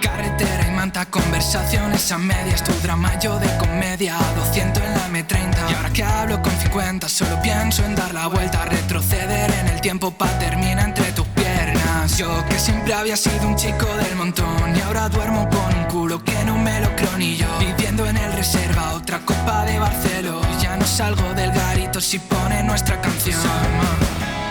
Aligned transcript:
Carretera 0.00 0.68
y 0.68 0.70
manta, 0.72 1.06
conversaciones 1.06 2.12
a 2.12 2.18
medias, 2.18 2.62
tu 2.62 2.72
drama 2.82 3.18
yo 3.18 3.38
de 3.38 3.48
comedia, 3.58 4.16
200 4.36 4.82
en 4.82 4.92
la 4.92 5.08
M30. 5.08 5.70
Y 5.70 5.74
ahora 5.74 5.90
que 5.90 6.04
hablo 6.04 6.42
con 6.42 6.52
50, 6.52 7.08
solo 7.08 7.40
pienso 7.42 7.84
en 7.84 7.94
dar 7.94 8.12
la 8.12 8.26
vuelta, 8.26 8.64
retroceder 8.66 9.50
en 9.60 9.68
el 9.68 9.80
tiempo 9.80 10.10
pa' 10.10 10.38
terminar 10.38 10.88
entre 10.88 11.12
tus 11.12 11.26
piernas. 11.28 12.16
Yo 12.18 12.44
que 12.48 12.58
siempre 12.58 12.94
había 12.94 13.16
sido 13.16 13.48
un 13.48 13.56
chico 13.56 13.86
del 13.86 14.16
montón 14.16 14.76
y 14.76 14.80
ahora 14.80 15.08
duermo 15.08 15.48
con 15.48 15.78
un 15.78 15.84
culo 15.84 16.22
que 16.22 16.44
no 16.44 16.56
me 16.58 16.80
lo 16.80 16.94
creo 16.96 17.16
ni 17.18 17.36
yo. 17.36 17.48
Viviendo 17.58 18.06
en 18.06 18.16
el 18.16 18.32
reserva, 18.32 18.92
otra 18.94 19.20
copa 19.20 19.64
de 19.64 19.78
Barceló. 19.78 20.45
Salgo 20.86 21.34
del 21.34 21.50
garito 21.50 22.00
si 22.00 22.18
pone 22.18 22.62
nuestra 22.62 23.00
canción. 23.00 23.36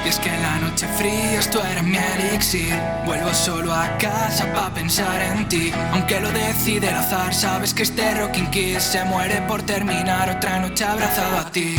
Y 0.05 0.09
es 0.09 0.19
que 0.19 0.29
en 0.29 0.41
la 0.41 0.59
noche 0.59 0.85
fría 0.97 1.39
esto 1.39 1.63
era 1.65 1.81
mi 1.81 1.97
elixir. 1.97 2.75
Vuelvo 3.05 3.33
solo 3.33 3.73
a 3.73 3.97
casa 3.97 4.45
pa' 4.53 4.69
pensar 4.73 5.21
en 5.21 5.47
ti. 5.47 5.71
Aunque 5.93 6.19
lo 6.19 6.29
decide 6.31 6.89
el 6.89 6.95
azar 6.95 7.33
Sabes 7.33 7.73
que 7.73 7.83
este 7.83 8.13
Rocking 8.15 8.51
Kiss 8.51 8.83
se 8.83 9.03
muere 9.05 9.41
por 9.47 9.63
terminar 9.63 10.29
Otra 10.29 10.59
noche 10.59 10.83
abrazado 10.83 11.37
a 11.39 11.49
ti. 11.49 11.75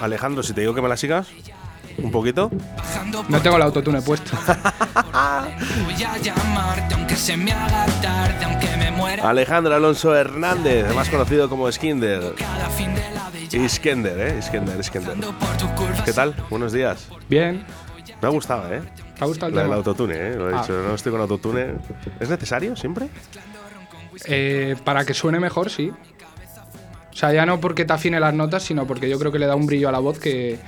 Alejandro, 0.00 0.42
si 0.42 0.52
te 0.52 0.60
digo 0.60 0.74
que 0.74 0.82
me 0.82 0.88
la 0.88 0.96
sigas, 0.96 1.28
un 2.02 2.10
poquito. 2.10 2.50
No 3.28 3.40
tengo 3.40 3.56
el 3.56 3.62
autotune 3.62 4.00
puesto. 4.02 4.36
Alejandro 9.22 9.74
Alonso 9.74 10.14
Hernández, 10.14 10.94
más 10.94 11.08
conocido 11.08 11.48
como 11.48 11.70
Skinder. 11.70 12.22
la 12.22 13.58
Iskender, 13.58 14.18
¿eh? 14.20 14.36
Iskender, 14.38 14.78
Iskender. 14.78 15.16
¿Qué 16.04 16.12
tal? 16.12 16.34
Buenos 16.50 16.72
días. 16.72 17.08
Bien. 17.28 17.64
Me 18.20 18.28
ha 18.28 18.30
gustado, 18.30 18.72
¿eh? 18.72 18.82
¿Te 19.16 19.24
ha 19.24 19.26
gustado 19.26 19.48
el 19.50 19.54
del 19.54 19.64
tema? 19.64 19.76
autotune, 19.76 20.14
¿eh? 20.16 20.34
Lo 20.36 20.50
he 20.50 20.54
Ah. 20.54 20.60
dicho, 20.60 20.72
no 20.86 20.94
estoy 20.94 21.12
con 21.12 21.20
autotune. 21.20 21.74
¿Es 22.20 22.28
necesario 22.28 22.76
siempre? 22.76 23.08
Eh, 24.26 24.76
para 24.84 25.04
que 25.04 25.14
suene 25.14 25.40
mejor, 25.40 25.70
sí. 25.70 25.90
O 27.12 27.16
sea, 27.16 27.32
ya 27.32 27.46
no 27.46 27.58
porque 27.60 27.84
te 27.84 27.92
afine 27.92 28.20
las 28.20 28.34
notas, 28.34 28.62
sino 28.62 28.86
porque 28.86 29.08
yo 29.08 29.18
creo 29.18 29.32
que 29.32 29.38
le 29.38 29.46
da 29.46 29.56
un 29.56 29.66
brillo 29.66 29.88
a 29.88 29.92
la 29.92 29.98
voz 29.98 30.18
que, 30.18 30.58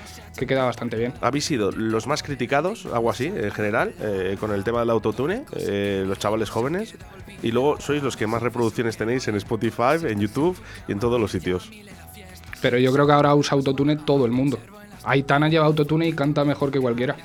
que 0.40 0.46
queda 0.46 0.64
bastante 0.64 0.96
bien. 0.96 1.12
¿Habéis 1.20 1.44
sido 1.44 1.70
los 1.70 2.06
más 2.06 2.22
criticados, 2.22 2.86
algo 2.86 3.10
así, 3.10 3.26
en 3.26 3.50
general, 3.50 3.92
eh, 4.00 4.36
con 4.40 4.52
el 4.52 4.64
tema 4.64 4.80
del 4.80 4.88
autotune, 4.88 5.44
eh, 5.52 6.02
los 6.06 6.18
chavales 6.18 6.48
jóvenes? 6.48 6.94
Y 7.42 7.52
luego 7.52 7.78
sois 7.78 8.02
los 8.02 8.16
que 8.16 8.26
más 8.26 8.42
reproducciones 8.42 8.96
tenéis 8.96 9.28
en 9.28 9.36
Spotify, 9.36 10.00
en 10.02 10.18
YouTube 10.18 10.58
y 10.88 10.92
en 10.92 10.98
todos 10.98 11.20
los 11.20 11.30
sitios. 11.30 11.70
Pero 12.62 12.78
yo 12.78 12.90
creo 12.92 13.06
que 13.06 13.12
ahora 13.12 13.34
usa 13.34 13.54
autotune 13.54 13.96
todo 13.96 14.24
el 14.24 14.32
mundo. 14.32 14.58
Aitana 15.04 15.48
lleva 15.50 15.66
autotune 15.66 16.08
y 16.08 16.14
canta 16.14 16.42
mejor 16.44 16.70
que 16.70 16.80
cualquiera. 16.80 17.16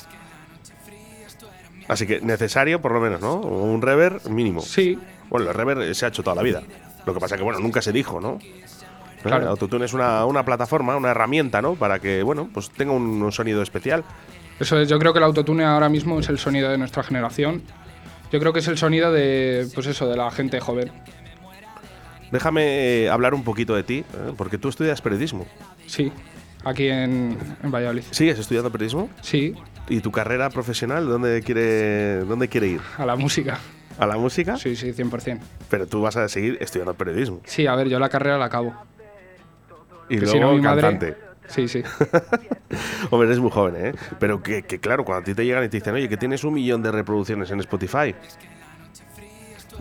Así 1.88 2.06
que 2.06 2.20
necesario, 2.20 2.82
por 2.82 2.92
lo 2.92 3.00
menos, 3.00 3.22
¿no? 3.22 3.36
Un 3.38 3.82
rever 3.82 4.30
mínimo. 4.30 4.62
Sí, 4.62 4.98
Bueno, 5.30 5.48
el 5.50 5.54
rever 5.56 5.96
se 5.96 6.06
ha 6.06 6.10
hecho 6.10 6.22
toda 6.22 6.36
la 6.36 6.44
vida. 6.44 6.62
Lo 7.06 7.14
que 7.14 7.20
pasa 7.20 7.38
que, 7.38 7.44
bueno, 7.44 7.60
nunca 7.60 7.82
se 7.82 7.92
dijo, 7.92 8.20
¿no? 8.20 8.40
Claro. 9.30 9.50
Autotune 9.50 9.86
es 9.86 9.94
una, 9.94 10.26
una 10.26 10.44
plataforma, 10.46 10.96
una 10.96 11.12
herramienta, 11.12 11.62
¿no? 11.62 11.76
Para 11.76 12.00
que, 12.00 12.24
bueno, 12.24 12.50
pues 12.54 12.70
tenga 12.70 12.94
un, 12.94 13.22
un 13.22 13.32
sonido 13.32 13.62
especial. 13.62 14.04
eso 14.60 14.80
es. 14.80 14.88
Yo 14.90 15.00
creo 15.00 15.14
que 15.14 15.20
el 15.20 15.26
autotune 15.26 15.64
ahora 15.66 15.90
mismo 15.90 16.20
es 16.20 16.30
el 16.30 16.38
sonido 16.40 16.70
de 16.70 16.78
nuestra 16.78 17.04
generación. 17.04 17.64
Yo 18.32 18.40
creo 18.40 18.52
que 18.54 18.60
es 18.60 18.68
el 18.68 18.78
sonido 18.78 19.12
de, 19.12 19.68
pues 19.74 19.88
eso, 19.88 20.08
de 20.10 20.18
la 20.18 20.30
gente 20.32 20.60
joven. 20.60 20.92
Déjame 22.32 23.04
eh, 23.04 23.10
hablar 23.10 23.34
un 23.34 23.44
poquito 23.44 23.76
de 23.76 23.84
ti, 23.84 24.00
¿eh? 24.00 24.34
porque 24.36 24.58
tú 24.58 24.70
estudias 24.70 25.00
periodismo. 25.02 25.46
Sí, 25.86 26.12
aquí 26.64 26.88
en, 26.90 27.38
en 27.64 27.72
Valladolid. 27.72 28.04
¿Sigues 28.12 28.40
estudiando 28.40 28.72
periodismo? 28.72 29.10
Sí, 29.22 29.56
¿Y 29.88 30.00
tu 30.00 30.12
carrera 30.12 30.50
profesional 30.50 31.08
dónde 31.08 31.44
quiere, 31.44 32.22
dónde 32.26 32.48
quiere 32.50 32.68
ir? 32.68 32.82
a 32.98 33.06
la 33.06 33.16
música. 33.16 33.60
¿A 34.00 34.06
la 34.08 34.18
música? 34.18 34.58
Sí, 34.58 34.76
sí, 34.76 34.92
100%. 34.92 35.40
Pero 35.70 35.86
tú 35.88 36.02
vas 36.02 36.18
a 36.18 36.28
seguir 36.28 36.58
estudiando 36.60 36.96
periodismo. 36.96 37.40
Sí, 37.46 37.68
a 37.68 37.76
ver, 37.76 37.88
yo 37.88 38.00
la 38.00 38.10
carrera 38.10 38.38
la 38.40 38.46
acabo. 38.46 38.74
Y 40.10 40.16
Que 40.16 40.22
luego 40.22 40.32
si 40.34 40.40
no, 40.40 40.54
mi 40.54 40.62
madre- 40.62 40.82
cantante. 40.82 41.18
Sí, 41.48 41.68
sí. 41.68 41.84
Hombre, 43.12 43.28
eres 43.28 43.40
muy 43.40 43.52
joven, 43.52 43.76
¿eh? 43.78 43.94
Pero 44.20 44.42
que, 44.42 44.64
que 44.64 44.80
claro, 44.80 45.06
cuando 45.06 45.22
a 45.22 45.24
ti 45.26 45.34
te 45.36 45.46
llegan 45.46 45.64
y 45.64 45.70
te 45.70 45.78
dicen, 45.78 45.94
oye, 45.94 46.10
que 46.10 46.18
tienes 46.18 46.44
un 46.44 46.54
millón 46.56 46.82
de 46.82 46.92
reproducciones 46.92 47.52
en 47.52 47.60
Spotify. 47.60 48.16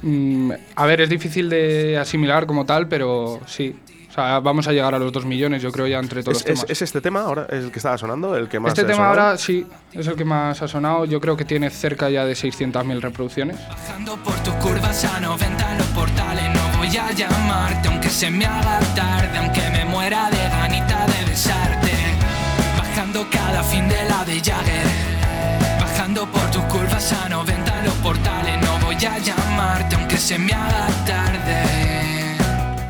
Mm, 0.02 0.52
a 0.76 0.86
ver, 0.86 1.00
es 1.00 1.08
difícil 1.08 1.48
de 1.48 1.96
asimilar 1.98 2.46
como 2.46 2.66
tal, 2.66 2.88
pero 2.88 3.40
sí. 3.46 3.74
O 4.10 4.12
sea, 4.14 4.38
vamos 4.38 4.68
a 4.68 4.72
llegar 4.72 4.94
a 4.94 4.98
los 4.98 5.10
2 5.10 5.24
millones, 5.24 5.60
yo 5.60 5.72
creo, 5.72 5.88
ya 5.88 5.98
entre 5.98 6.22
todos 6.22 6.36
¿Es, 6.38 6.42
los 6.42 6.50
es- 6.50 6.60
temas. 6.60 6.70
es 6.70 6.82
este 6.82 7.00
tema 7.00 7.22
ahora 7.22 7.46
el 7.50 7.72
que 7.72 7.78
estaba 7.80 7.98
sonando? 7.98 8.36
¿El 8.36 8.48
que 8.48 8.60
más 8.60 8.70
este 8.70 8.82
ha 8.82 8.84
tema 8.86 8.96
sonado? 8.98 9.20
ahora 9.22 9.38
sí, 9.38 9.66
es 9.92 10.06
el 10.06 10.14
que 10.14 10.24
más 10.24 10.62
ha 10.62 10.68
sonado. 10.68 11.04
Yo 11.06 11.20
creo 11.20 11.36
que 11.36 11.44
tiene 11.44 11.68
cerca 11.70 12.08
ya 12.10 12.24
de 12.24 12.34
600.000 12.34 13.00
reproducciones. 13.00 13.56
Bajando 13.68 14.16
por 14.18 14.34
tus 14.44 14.54
curvas 14.54 15.04
a 15.04 15.18
90 15.20 15.72
en 15.72 15.78
los 15.78 15.86
portales 15.88 16.44
No 16.54 16.63
voy 16.84 16.96
a 16.96 17.10
llamarte 17.12 17.88
aunque 17.88 18.08
se 18.08 18.30
me 18.30 18.44
haga 18.44 18.78
tarde 18.94 19.38
Aunque 19.38 19.62
me 19.70 19.84
muera 19.84 20.28
de 20.30 20.48
ganita 20.48 21.06
de 21.06 21.30
besarte 21.30 21.92
Bajando 22.78 23.26
cada 23.30 23.62
fin 23.62 23.88
de 23.88 24.04
la 24.08 24.24
de 24.24 24.40
Jagger 24.40 24.86
Bajando 25.80 26.26
por 26.30 26.50
tus 26.50 26.62
curvas 26.64 27.12
a 27.12 27.28
90 27.28 27.78
en 27.78 27.84
los 27.86 27.94
portales 27.94 28.60
No 28.60 28.86
voy 28.86 28.96
a 28.96 29.18
llamarte 29.18 29.96
aunque 29.96 30.16
se 30.16 30.38
me 30.38 30.52
haga 30.52 30.88
tarde 31.06 32.36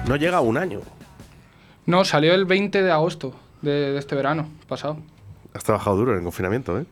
No 0.06 0.16
llega 0.16 0.38
a 0.38 0.41
un 0.41 0.59
año. 0.59 0.81
No, 1.87 2.05
salió 2.05 2.34
el 2.34 2.47
20 2.47 2.82
de 2.82 2.91
agosto 2.91 3.34
de, 3.61 3.93
de 3.93 3.99
este 3.99 4.15
verano 4.15 4.49
pasado. 4.66 4.97
Has 5.53 5.65
trabajado 5.65 5.97
duro 5.97 6.12
en 6.12 6.19
el 6.19 6.25
confinamiento, 6.25 6.78
¿eh? 6.78 6.87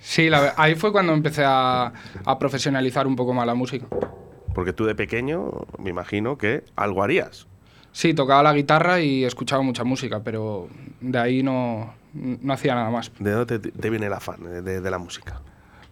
Sí, 0.00 0.30
la 0.30 0.54
ahí 0.56 0.76
fue 0.76 0.92
cuando 0.92 1.12
empecé 1.12 1.44
a, 1.44 1.92
a 2.24 2.38
profesionalizar 2.38 3.06
un 3.08 3.16
poco 3.16 3.34
más 3.34 3.44
la 3.46 3.54
música. 3.54 3.86
Porque 4.54 4.72
tú 4.72 4.84
de 4.84 4.94
pequeño, 4.94 5.50
me 5.78 5.90
imagino 5.90 6.36
que 6.38 6.64
algo 6.76 7.02
harías. 7.02 7.46
Sí, 7.92 8.14
tocaba 8.14 8.42
la 8.42 8.52
guitarra 8.52 9.00
y 9.00 9.24
escuchaba 9.24 9.62
mucha 9.62 9.84
música, 9.84 10.20
pero 10.22 10.68
de 11.00 11.18
ahí 11.18 11.42
no, 11.42 11.92
no 12.14 12.52
hacía 12.52 12.74
nada 12.74 12.90
más. 12.90 13.10
¿De 13.18 13.32
dónde 13.32 13.58
te, 13.58 13.70
te 13.72 13.90
viene 13.90 14.06
el 14.06 14.12
afán 14.12 14.42
de, 14.44 14.62
de- 14.62 14.80
de 14.80 14.90
la 14.90 14.98
música? 14.98 15.40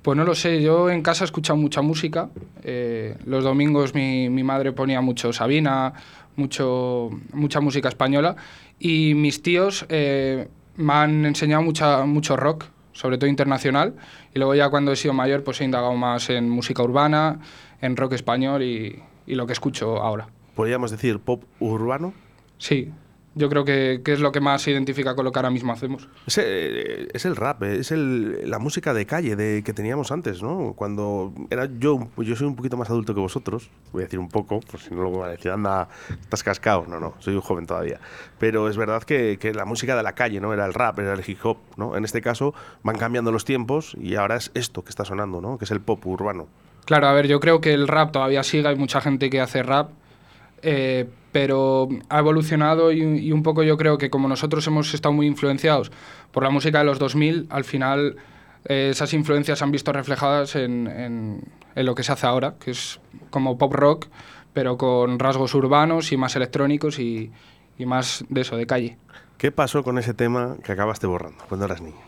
Pues 0.02 0.16
no 0.16 0.24
lo 0.24 0.34
sé, 0.34 0.62
yo 0.62 0.90
en 0.90 1.02
casa 1.02 1.24
he 1.24 1.26
escuchado 1.26 1.56
mucha 1.56 1.82
música. 1.82 2.28
eh, 2.62 3.16
los 3.26 3.42
domingos 3.42 3.94
mi, 3.94 4.28
mi 4.30 4.44
madre 4.44 4.72
ponía 4.72 5.00
mucho 5.00 5.32
Sabina, 5.32 5.92
mucho, 6.36 7.10
mucha 7.32 7.60
música 7.60 7.88
española. 7.88 8.36
Y 8.78 9.14
mis 9.14 9.42
tíos 9.42 9.84
eh, 9.88 10.48
me 10.76 10.92
han 10.92 11.26
enseñado 11.26 11.62
mucha, 11.62 12.04
mucho 12.04 12.36
rock, 12.36 12.66
sobre 12.92 13.18
todo 13.18 13.28
internacional. 13.28 13.94
Y 14.34 14.38
luego 14.38 14.54
ya 14.54 14.70
cuando 14.70 14.92
he 14.92 14.96
sido 14.96 15.14
mayor 15.14 15.42
pues 15.42 15.60
he 15.60 15.64
indagado 15.64 15.94
más 15.94 16.30
en 16.30 16.48
música 16.48 16.82
urbana, 16.84 17.40
en 17.80 17.96
rock 17.96 18.12
español 18.14 18.62
y, 18.62 19.02
y 19.26 19.34
lo 19.34 19.46
que 19.46 19.52
escucho 19.52 20.02
ahora. 20.02 20.28
¿Podríamos 20.54 20.90
decir 20.90 21.18
pop 21.20 21.44
urbano? 21.60 22.12
Sí, 22.58 22.90
yo 23.36 23.48
creo 23.48 23.64
que, 23.64 24.00
que 24.04 24.12
es 24.12 24.18
lo 24.18 24.32
que 24.32 24.40
más 24.40 24.62
se 24.62 24.72
identifica 24.72 25.14
con 25.14 25.24
lo 25.24 25.30
que 25.30 25.38
ahora 25.38 25.50
mismo 25.50 25.72
hacemos. 25.72 26.08
Es, 26.26 26.38
eh, 26.42 27.06
es 27.14 27.24
el 27.24 27.36
rap, 27.36 27.62
eh, 27.62 27.76
es 27.78 27.92
el- 27.92 28.50
la 28.50 28.58
música 28.58 28.92
de 28.92 29.06
calle 29.06 29.36
de, 29.36 29.62
que 29.62 29.72
teníamos 29.72 30.10
antes, 30.10 30.42
¿no? 30.42 30.72
Cuando 30.74 31.32
era 31.50 31.68
yo, 31.78 32.08
yo 32.16 32.34
soy 32.34 32.48
un 32.48 32.56
poquito 32.56 32.76
más 32.76 32.90
adulto 32.90 33.14
que 33.14 33.20
vosotros, 33.20 33.70
voy 33.92 34.02
a 34.02 34.06
decir 34.06 34.18
un 34.18 34.28
poco, 34.28 34.58
por 34.58 34.80
si 34.80 34.92
no 34.92 35.02
luego 35.02 35.18
van 35.20 35.28
a 35.28 35.32
decir, 35.32 35.52
anda, 35.52 35.88
estás 36.20 36.42
cascado. 36.42 36.86
No, 36.88 36.98
no, 36.98 37.14
soy 37.20 37.34
un 37.36 37.40
joven 37.42 37.66
todavía. 37.66 38.00
Pero 38.40 38.68
es 38.68 38.76
verdad 38.76 39.04
que, 39.04 39.38
que 39.40 39.54
la 39.54 39.64
música 39.64 39.94
de 39.96 40.02
la 40.02 40.14
calle, 40.16 40.40
¿no? 40.40 40.52
Era 40.52 40.66
el 40.66 40.74
rap, 40.74 40.98
era 40.98 41.12
el 41.14 41.22
hip 41.24 41.38
hop, 41.44 41.58
¿no? 41.76 41.96
En 41.96 42.04
este 42.04 42.20
caso 42.20 42.54
van 42.82 42.98
cambiando 42.98 43.30
los 43.30 43.44
tiempos 43.44 43.96
y 44.00 44.16
ahora 44.16 44.34
es 44.34 44.50
esto 44.54 44.82
que 44.82 44.90
está 44.90 45.04
sonando, 45.04 45.40
¿no? 45.40 45.58
Que 45.58 45.64
es 45.64 45.70
el 45.70 45.80
pop 45.80 46.04
urbano. 46.04 46.48
Claro, 46.88 47.06
a 47.06 47.12
ver, 47.12 47.26
yo 47.28 47.38
creo 47.38 47.60
que 47.60 47.74
el 47.74 47.86
rap 47.86 48.12
todavía 48.12 48.42
sigue, 48.42 48.66
hay 48.66 48.74
mucha 48.76 49.02
gente 49.02 49.28
que 49.28 49.42
hace 49.42 49.62
rap, 49.62 49.90
eh, 50.62 51.06
pero 51.32 51.86
ha 52.08 52.18
evolucionado 52.18 52.92
y, 52.92 53.02
y 53.02 53.30
un 53.30 53.42
poco 53.42 53.62
yo 53.62 53.76
creo 53.76 53.98
que 53.98 54.08
como 54.08 54.26
nosotros 54.26 54.66
hemos 54.68 54.94
estado 54.94 55.12
muy 55.12 55.26
influenciados 55.26 55.92
por 56.32 56.44
la 56.44 56.48
música 56.48 56.78
de 56.78 56.84
los 56.84 56.98
2000, 56.98 57.46
al 57.50 57.64
final 57.64 58.16
eh, 58.64 58.88
esas 58.90 59.12
influencias 59.12 59.58
se 59.58 59.64
han 59.64 59.70
visto 59.70 59.92
reflejadas 59.92 60.56
en, 60.56 60.86
en- 60.86 61.42
en 61.74 61.84
lo 61.84 61.94
que 61.94 62.02
se 62.04 62.10
hace 62.12 62.26
ahora, 62.26 62.54
que 62.58 62.70
es 62.70 63.00
como 63.28 63.58
pop 63.58 63.74
rock, 63.74 64.06
pero 64.54 64.78
con 64.78 65.18
rasgos 65.18 65.54
urbanos 65.54 66.10
y 66.10 66.16
más 66.16 66.36
electrónicos 66.36 66.98
y, 66.98 67.30
y 67.76 67.84
más 67.84 68.24
de 68.30 68.40
eso, 68.40 68.56
de 68.56 68.66
calle. 68.66 68.96
¿Qué 69.36 69.52
pasó 69.52 69.84
con 69.84 69.98
ese 69.98 70.14
tema 70.14 70.56
que 70.64 70.72
acabaste 70.72 71.06
borrando 71.06 71.44
cuando 71.48 71.66
eras 71.66 71.82
niño? 71.82 72.00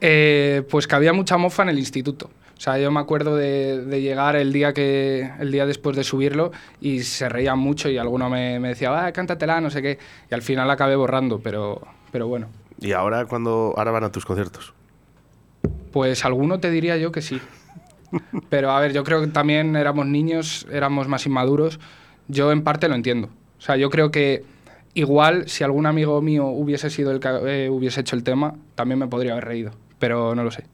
Eh, 0.00 0.64
pues 0.68 0.88
que 0.88 0.96
había 0.96 1.12
mucha 1.12 1.38
mofa 1.38 1.62
en 1.62 1.68
el 1.68 1.78
instituto. 1.78 2.28
O 2.62 2.64
sea, 2.64 2.78
yo 2.78 2.92
me 2.92 3.00
acuerdo 3.00 3.34
de, 3.34 3.84
de 3.84 4.02
llegar 4.02 4.36
el 4.36 4.52
día, 4.52 4.72
que, 4.72 5.28
el 5.40 5.50
día 5.50 5.66
después 5.66 5.96
de 5.96 6.04
subirlo 6.04 6.52
y 6.80 7.00
se 7.00 7.28
reían 7.28 7.58
mucho 7.58 7.88
y 7.88 7.98
alguno 7.98 8.30
me, 8.30 8.60
me 8.60 8.68
decía, 8.68 9.04
ah, 9.04 9.10
cántatela, 9.10 9.60
no 9.60 9.68
sé 9.68 9.82
qué. 9.82 9.98
Y 10.30 10.34
al 10.34 10.42
final 10.42 10.70
acabé 10.70 10.94
borrando, 10.94 11.40
pero, 11.40 11.82
pero 12.12 12.28
bueno. 12.28 12.46
Y 12.80 12.92
ahora 12.92 13.26
cuando 13.26 13.74
ahora 13.76 13.90
van 13.90 14.04
a 14.04 14.12
tus 14.12 14.24
conciertos. 14.24 14.74
Pues 15.90 16.24
alguno 16.24 16.60
te 16.60 16.70
diría 16.70 16.96
yo 16.98 17.10
que 17.10 17.20
sí. 17.20 17.40
Pero 18.48 18.70
a 18.70 18.78
ver, 18.78 18.92
yo 18.92 19.02
creo 19.02 19.20
que 19.22 19.26
también 19.26 19.74
éramos 19.74 20.06
niños, 20.06 20.64
éramos 20.70 21.08
más 21.08 21.26
inmaduros. 21.26 21.80
Yo 22.28 22.52
en 22.52 22.62
parte 22.62 22.88
lo 22.88 22.94
entiendo. 22.94 23.28
O 23.58 23.60
sea, 23.60 23.74
yo 23.74 23.90
creo 23.90 24.12
que 24.12 24.44
igual 24.94 25.48
si 25.48 25.64
algún 25.64 25.86
amigo 25.86 26.22
mío 26.22 26.46
hubiese 26.46 26.90
sido 26.90 27.10
el 27.10 27.18
que 27.18 27.28
eh, 27.28 27.70
hubiese 27.70 28.02
hecho 28.02 28.14
el 28.14 28.22
tema, 28.22 28.54
también 28.76 29.00
me 29.00 29.08
podría 29.08 29.32
haber 29.32 29.46
reído, 29.46 29.72
pero 29.98 30.36
no 30.36 30.44
lo 30.44 30.52
sé. 30.52 30.64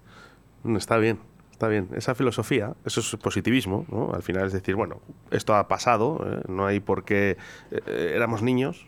Mm, 0.64 0.76
Está 0.76 0.98
bien, 0.98 1.18
está 1.58 1.66
bien. 1.66 1.88
Esa 1.96 2.14
filosofía, 2.14 2.74
eso 2.84 3.00
es 3.00 3.16
positivismo, 3.16 3.84
¿no? 3.90 4.12
Al 4.14 4.22
final 4.22 4.46
es 4.46 4.52
decir, 4.52 4.76
bueno, 4.76 5.00
esto 5.32 5.56
ha 5.56 5.66
pasado, 5.66 6.24
¿eh? 6.24 6.42
no 6.46 6.66
hay 6.66 6.78
por 6.78 7.04
qué... 7.04 7.36
eh, 7.72 8.12
éramos 8.14 8.42
niños, 8.42 8.86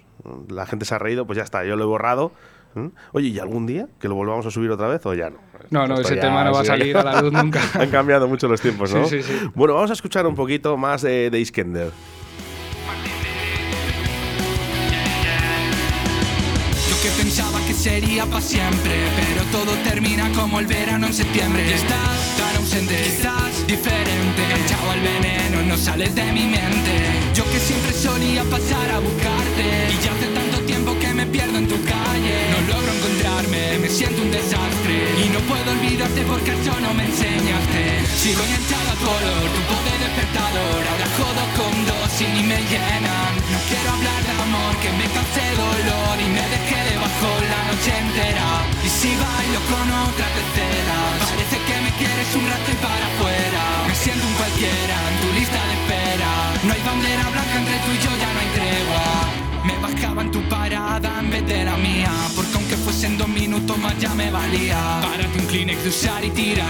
la 0.48 0.66
gente 0.66 0.84
se 0.84 0.94
ha 0.94 1.00
reído, 1.00 1.26
pues 1.26 1.36
ya 1.36 1.42
está, 1.42 1.64
yo 1.64 1.74
lo 1.74 1.82
he 1.82 1.86
borrado. 1.88 2.30
¿eh? 2.76 2.90
Oye, 3.10 3.26
¿y 3.26 3.40
algún 3.40 3.66
día 3.66 3.88
que 3.98 4.08
lo 4.08 4.14
volvamos 4.14 4.46
a 4.46 4.52
subir 4.52 4.70
otra 4.70 4.86
vez 4.86 5.04
o 5.04 5.14
ya 5.14 5.30
no? 5.30 5.38
No, 5.70 5.88
no, 5.88 6.00
ese 6.00 6.14
tema 6.16 6.44
no 6.44 6.52
va 6.52 6.60
a 6.60 6.64
salir 6.64 6.96
a 6.96 7.02
la 7.02 7.20
luz 7.20 7.32
nunca. 7.42 7.60
Han 7.74 7.90
cambiado 7.90 8.28
mucho 8.28 8.46
los 8.46 8.60
tiempos, 8.60 8.94
¿no? 8.94 9.04
Sí, 9.04 9.20
sí, 9.20 9.36
sí. 9.36 9.50
Bueno, 9.52 9.74
vamos 9.74 9.90
a 9.90 9.94
escuchar 9.94 10.24
un 10.28 10.36
poquito 10.36 10.76
más 10.76 11.02
de, 11.02 11.28
de 11.28 11.40
Iskender. 11.40 11.90
Sería 17.80 18.26
para 18.26 18.42
siempre, 18.42 18.92
pero 19.16 19.42
todo 19.56 19.72
termina 19.88 20.30
como 20.32 20.60
el 20.60 20.66
verano 20.66 21.06
en 21.06 21.14
septiembre. 21.14 21.64
Y 21.66 21.72
estás 21.72 22.36
tan 22.36 22.56
ausente, 22.56 22.94
quizás 23.04 23.66
diferente. 23.66 24.38
Enganchado 24.44 24.90
al 24.90 25.00
veneno, 25.00 25.62
no 25.62 25.76
sales 25.78 26.14
de 26.14 26.24
mi 26.30 26.44
mente. 26.44 26.92
Yo 27.34 27.42
que 27.50 27.58
siempre 27.58 27.92
solía 27.94 28.44
pasar 28.44 28.90
a 28.90 28.98
buscarte. 28.98 29.64
Y 29.92 30.04
ya 30.04 30.12
hace 30.12 30.28
tanto 30.28 30.58
tiempo 30.66 30.94
que 31.00 31.08
me 31.14 31.24
pierdo 31.24 31.56
en 31.56 31.68
tu 31.68 31.76
calle. 31.84 32.36
No 32.52 32.58
logro 32.68 32.92
encontrarme, 32.92 33.78
me 33.78 33.88
siento 33.88 34.20
un 34.20 34.30
desastre. 34.30 34.96
Y 35.24 35.30
no 35.30 35.40
puedo 35.48 35.70
olvidarte 35.72 36.20
porque 36.28 36.52
eso 36.52 36.78
no 36.84 36.92
me 36.92 37.04
enseñaste. 37.06 37.82
Sigo 38.12 38.44
enganchado 38.44 38.88
a 38.92 38.96
tu 39.00 39.08
olor, 39.08 39.46
tu 39.56 39.62
poder 39.72 39.98
despertador. 40.04 40.80
Ahora 40.84 41.08
jodo 41.16 41.44
con 41.56 41.74
dos 41.88 42.12
y 42.20 42.28
ni 42.28 42.42
me 42.44 42.60
llenan. 42.68 43.39
Que 44.80 44.90
me 44.96 45.06
cause 45.12 45.44
dolor 45.56 46.16
y 46.16 46.28
me 46.32 46.44
dejé 46.54 46.78
debajo 46.90 47.28
la 47.52 47.60
noche 47.68 47.92
entera. 47.92 48.48
Y 48.84 48.88
si 48.88 49.10
bailo 49.12 49.60
con 49.68 49.86
otra 50.08 50.26
tercera, 50.36 50.98
parece 51.28 51.56
que 51.68 51.76
me 51.84 51.90
quieres 52.00 52.28
un 52.34 52.44
rato 52.48 52.68
y 52.72 52.78
para 52.80 53.06
afuera. 53.12 53.62
Me 53.88 53.94
siento 53.94 54.24
un 54.26 54.34
cualquiera 54.40 54.96
en 55.10 55.16
tu 55.20 55.28
lista 55.38 55.60
de 55.68 55.74
espera. 55.80 56.32
No 56.64 56.70
hay 56.72 56.82
bandera 56.82 57.24
blanca 57.28 57.56
entre 57.60 57.76
tú 57.84 57.90
y 57.92 57.98
yo, 58.04 58.10
ya 58.22 58.30
no 58.32 58.40
hay 58.40 58.50
tregua. 58.56 59.40
Me 59.64 59.76
bajaba 59.76 60.22
en 60.22 60.30
tu 60.30 60.40
parada 60.48 61.20
en 61.20 61.30
vez 61.30 61.46
de 61.46 61.64
la 61.64 61.76
mía 61.76 62.10
Porque 62.34 62.54
aunque 62.54 62.76
fuesen 62.78 63.18
dos 63.18 63.28
minutos 63.28 63.76
más 63.76 63.98
ya 63.98 64.14
me 64.14 64.30
valía 64.30 64.78
Párate 65.02 65.38
un 65.38 65.46
Kleenex 65.46 65.82
de 65.82 65.88
usar 65.90 66.24
y 66.24 66.30
tirar 66.30 66.66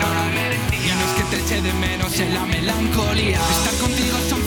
Y 0.72 0.88
no 0.88 1.04
es 1.06 1.12
que 1.16 1.22
te 1.30 1.36
eche 1.40 1.62
de 1.62 1.72
menos 1.74 2.18
en 2.18 2.34
la 2.34 2.44
melancolía 2.46 3.38
Estar 3.38 3.74
contigo 3.78 4.18
son 4.28 4.39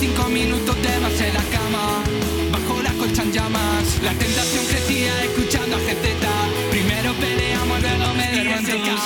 La 4.03 4.11
tentación 4.19 4.65
crecía 4.67 5.23
escuchando 5.23 5.77
a 5.77 5.79
GZ 5.79 6.03
Primero 6.71 7.13
peleamos, 7.23 7.79
luego 7.79 8.13
me 8.19 8.27
dieron 8.35 8.59
tus 8.59 8.99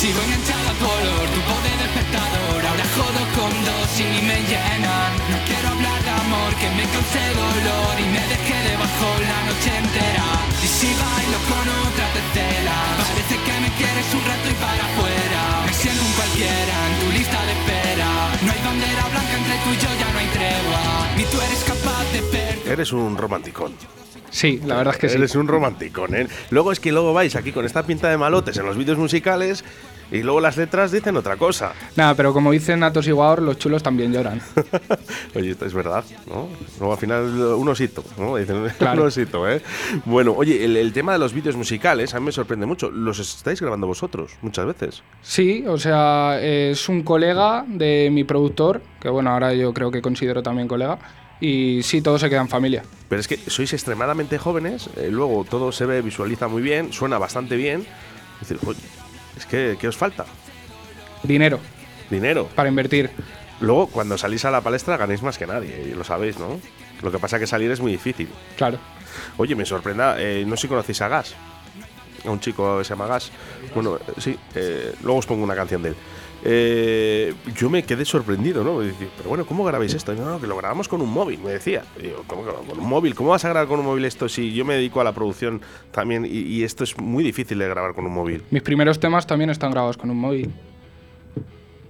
Sigo 0.00 0.18
enganchado 0.24 0.66
a 0.72 0.74
tu 0.80 0.86
olor, 0.88 1.26
tu 1.36 1.40
poder 1.52 1.76
despertador. 1.84 2.60
Ahora 2.64 2.86
jodo 2.96 3.22
con 3.36 3.52
dos 3.52 3.92
y 4.00 4.04
ni 4.08 4.22
me 4.24 4.40
llenan. 4.48 5.10
No 5.28 5.38
quiero 5.44 5.68
hablar 5.68 6.00
de 6.00 6.12
amor, 6.16 6.50
que 6.56 6.68
me 6.74 6.84
cause 6.90 7.24
dolor 7.36 7.94
Y 8.00 8.08
me 8.08 8.24
dejé 8.32 8.56
debajo 8.72 9.08
la 9.20 9.38
noche 9.52 9.70
entera. 9.84 10.26
Y 10.64 10.66
si 10.66 10.88
bailo 10.96 11.38
con 11.52 11.66
otra 11.86 12.06
tercera 12.16 12.76
Parece 13.04 13.36
que 13.36 13.54
me 13.62 13.70
quieres 13.76 14.08
un 14.16 14.24
rato 14.24 14.46
y 14.48 14.56
para 14.64 14.82
afuera. 14.90 15.42
Me 15.68 15.74
siento 15.76 16.02
un 16.02 16.12
cualquiera 16.16 16.76
en 16.88 16.94
tu 17.04 17.08
lista 17.12 17.38
de 17.46 17.52
espera. 17.52 18.10
No 18.42 18.48
hay 18.48 18.62
bandera 18.64 19.02
blanca 19.12 19.34
entre 19.38 19.56
tú 19.60 19.68
y 19.70 19.78
yo, 19.84 19.90
ya 20.00 20.08
no 20.08 20.18
hay 20.18 20.30
tregua. 20.34 20.82
Ni 21.20 21.24
tú 21.28 21.36
eres 21.36 21.62
capaz 21.68 22.04
de 22.16 22.20
perder. 22.32 22.72
Eres 22.72 22.90
un 22.96 23.12
romanticón. 23.12 23.76
Sí, 24.32 24.60
la 24.66 24.76
verdad 24.76 24.94
es 24.94 25.00
que 25.00 25.08
sí. 25.08 25.16
Eres 25.16 25.34
un 25.36 25.46
romanticón, 25.46 26.14
¿eh? 26.16 26.26
Luego 26.50 26.72
es 26.72 26.80
que 26.80 26.90
luego 26.90 27.12
vais 27.12 27.36
aquí 27.36 27.52
con 27.52 27.64
esta 27.64 27.84
pinta 27.84 28.08
de 28.10 28.16
malotes 28.18 28.56
en 28.56 28.66
los 28.66 28.76
vídeos 28.76 28.98
musicales 28.98 29.62
y 30.10 30.22
luego 30.22 30.40
las 30.40 30.56
letras 30.58 30.90
dicen 30.92 31.16
otra 31.16 31.36
cosa. 31.36 31.72
Nada, 31.96 32.14
pero 32.14 32.32
como 32.34 32.50
dicen 32.52 32.82
Atos 32.82 33.06
y 33.08 33.12
Guaor, 33.12 33.40
los 33.40 33.58
chulos 33.58 33.82
también 33.82 34.12
lloran. 34.12 34.40
Oye, 35.34 35.50
esto 35.52 35.64
es 35.66 35.72
verdad, 35.72 36.04
¿no? 36.26 36.48
Luego 36.78 36.92
al 36.94 36.98
final 36.98 37.24
un 37.24 37.68
osito, 37.68 38.02
¿no? 38.18 38.36
Dicen 38.36 38.66
Claro. 38.78 39.02
un 39.02 39.08
osito, 39.08 39.48
¿eh? 39.48 39.62
Bueno, 40.06 40.32
oye, 40.36 40.64
el, 40.64 40.76
el 40.76 40.92
tema 40.92 41.12
de 41.14 41.18
los 41.18 41.32
vídeos 41.32 41.56
musicales 41.56 42.14
a 42.14 42.20
mí 42.20 42.26
me 42.26 42.32
sorprende 42.32 42.66
mucho. 42.66 42.90
¿Los 42.90 43.18
estáis 43.18 43.60
grabando 43.60 43.86
vosotros 43.86 44.32
muchas 44.42 44.66
veces? 44.66 45.02
Sí, 45.22 45.64
o 45.66 45.78
sea, 45.78 46.38
es 46.42 46.88
un 46.88 47.02
colega 47.02 47.64
de 47.68 48.08
mi 48.12 48.24
productor, 48.24 48.82
que 49.00 49.08
bueno, 49.08 49.30
ahora 49.30 49.54
yo 49.54 49.72
creo 49.72 49.90
que 49.90 50.02
considero 50.02 50.42
también 50.42 50.68
colega, 50.68 50.98
y 51.42 51.82
sí, 51.82 52.00
todo 52.02 52.20
se 52.20 52.30
queda 52.30 52.40
en 52.40 52.48
familia. 52.48 52.84
Pero 53.08 53.20
es 53.20 53.26
que 53.26 53.36
sois 53.36 53.72
extremadamente 53.72 54.38
jóvenes, 54.38 54.88
eh, 54.96 55.08
luego 55.10 55.44
todo 55.44 55.72
se 55.72 55.86
ve, 55.86 56.00
visualiza 56.00 56.46
muy 56.46 56.62
bien, 56.62 56.92
suena 56.92 57.18
bastante 57.18 57.56
bien. 57.56 57.84
Es 58.40 58.48
decir, 58.48 58.58
oye, 58.64 58.78
es 59.36 59.44
que, 59.46 59.76
¿qué 59.80 59.88
os 59.88 59.96
falta? 59.96 60.24
Dinero 61.24 61.58
Dinero. 62.08 62.48
para 62.54 62.68
invertir. 62.68 63.10
Luego, 63.60 63.88
cuando 63.88 64.16
salís 64.16 64.44
a 64.44 64.52
la 64.52 64.60
palestra 64.60 64.96
ganéis 64.96 65.22
más 65.22 65.36
que 65.36 65.48
nadie, 65.48 65.88
y 65.90 65.94
lo 65.96 66.04
sabéis, 66.04 66.38
¿no? 66.38 66.60
Lo 67.02 67.10
que 67.10 67.18
pasa 67.18 67.36
es 67.36 67.40
que 67.40 67.46
salir 67.48 67.72
es 67.72 67.80
muy 67.80 67.90
difícil. 67.90 68.28
Claro. 68.56 68.78
Oye, 69.36 69.56
me 69.56 69.66
sorprenda, 69.66 70.20
eh, 70.20 70.44
no 70.46 70.56
sé 70.56 70.62
si 70.62 70.68
conocéis 70.68 71.02
a 71.02 71.08
Gas, 71.08 71.34
a 72.24 72.30
un 72.30 72.38
chico 72.38 72.78
que 72.78 72.84
se 72.84 72.90
llama 72.90 73.08
Gas. 73.08 73.32
Bueno, 73.74 73.96
eh, 73.96 74.12
sí, 74.18 74.38
eh, 74.54 74.94
luego 75.02 75.18
os 75.18 75.26
pongo 75.26 75.42
una 75.42 75.56
canción 75.56 75.82
de 75.82 75.88
él. 75.90 75.96
Eh, 76.44 77.34
yo 77.56 77.70
me 77.70 77.84
quedé 77.84 78.04
sorprendido, 78.04 78.64
¿no? 78.64 78.80
Dije, 78.80 79.08
Pero 79.16 79.28
bueno, 79.28 79.46
¿cómo 79.46 79.64
grabáis 79.64 79.94
esto? 79.94 80.12
No, 80.14 80.24
no, 80.28 80.40
que 80.40 80.46
lo 80.46 80.56
grabamos 80.56 80.88
con 80.88 81.00
un 81.00 81.10
móvil, 81.12 81.40
me 81.40 81.52
decía. 81.52 81.84
Digo, 82.00 82.24
¿cómo 82.26 82.42
con 82.42 82.78
un 82.78 82.88
móvil? 82.88 83.14
¿Cómo 83.14 83.30
vas 83.30 83.44
a 83.44 83.48
grabar 83.50 83.68
con 83.68 83.78
un 83.80 83.86
móvil 83.86 84.04
esto 84.04 84.28
si 84.28 84.52
yo 84.52 84.64
me 84.64 84.74
dedico 84.74 85.00
a 85.00 85.04
la 85.04 85.12
producción 85.12 85.60
también 85.92 86.24
y, 86.24 86.28
y 86.40 86.64
esto 86.64 86.82
es 86.84 86.98
muy 86.98 87.22
difícil 87.22 87.58
de 87.58 87.68
grabar 87.68 87.94
con 87.94 88.06
un 88.06 88.12
móvil? 88.12 88.42
Mis 88.50 88.62
primeros 88.62 88.98
temas 88.98 89.26
también 89.26 89.50
están 89.50 89.70
grabados 89.70 89.96
con 89.96 90.10
un 90.10 90.16
móvil. 90.18 90.50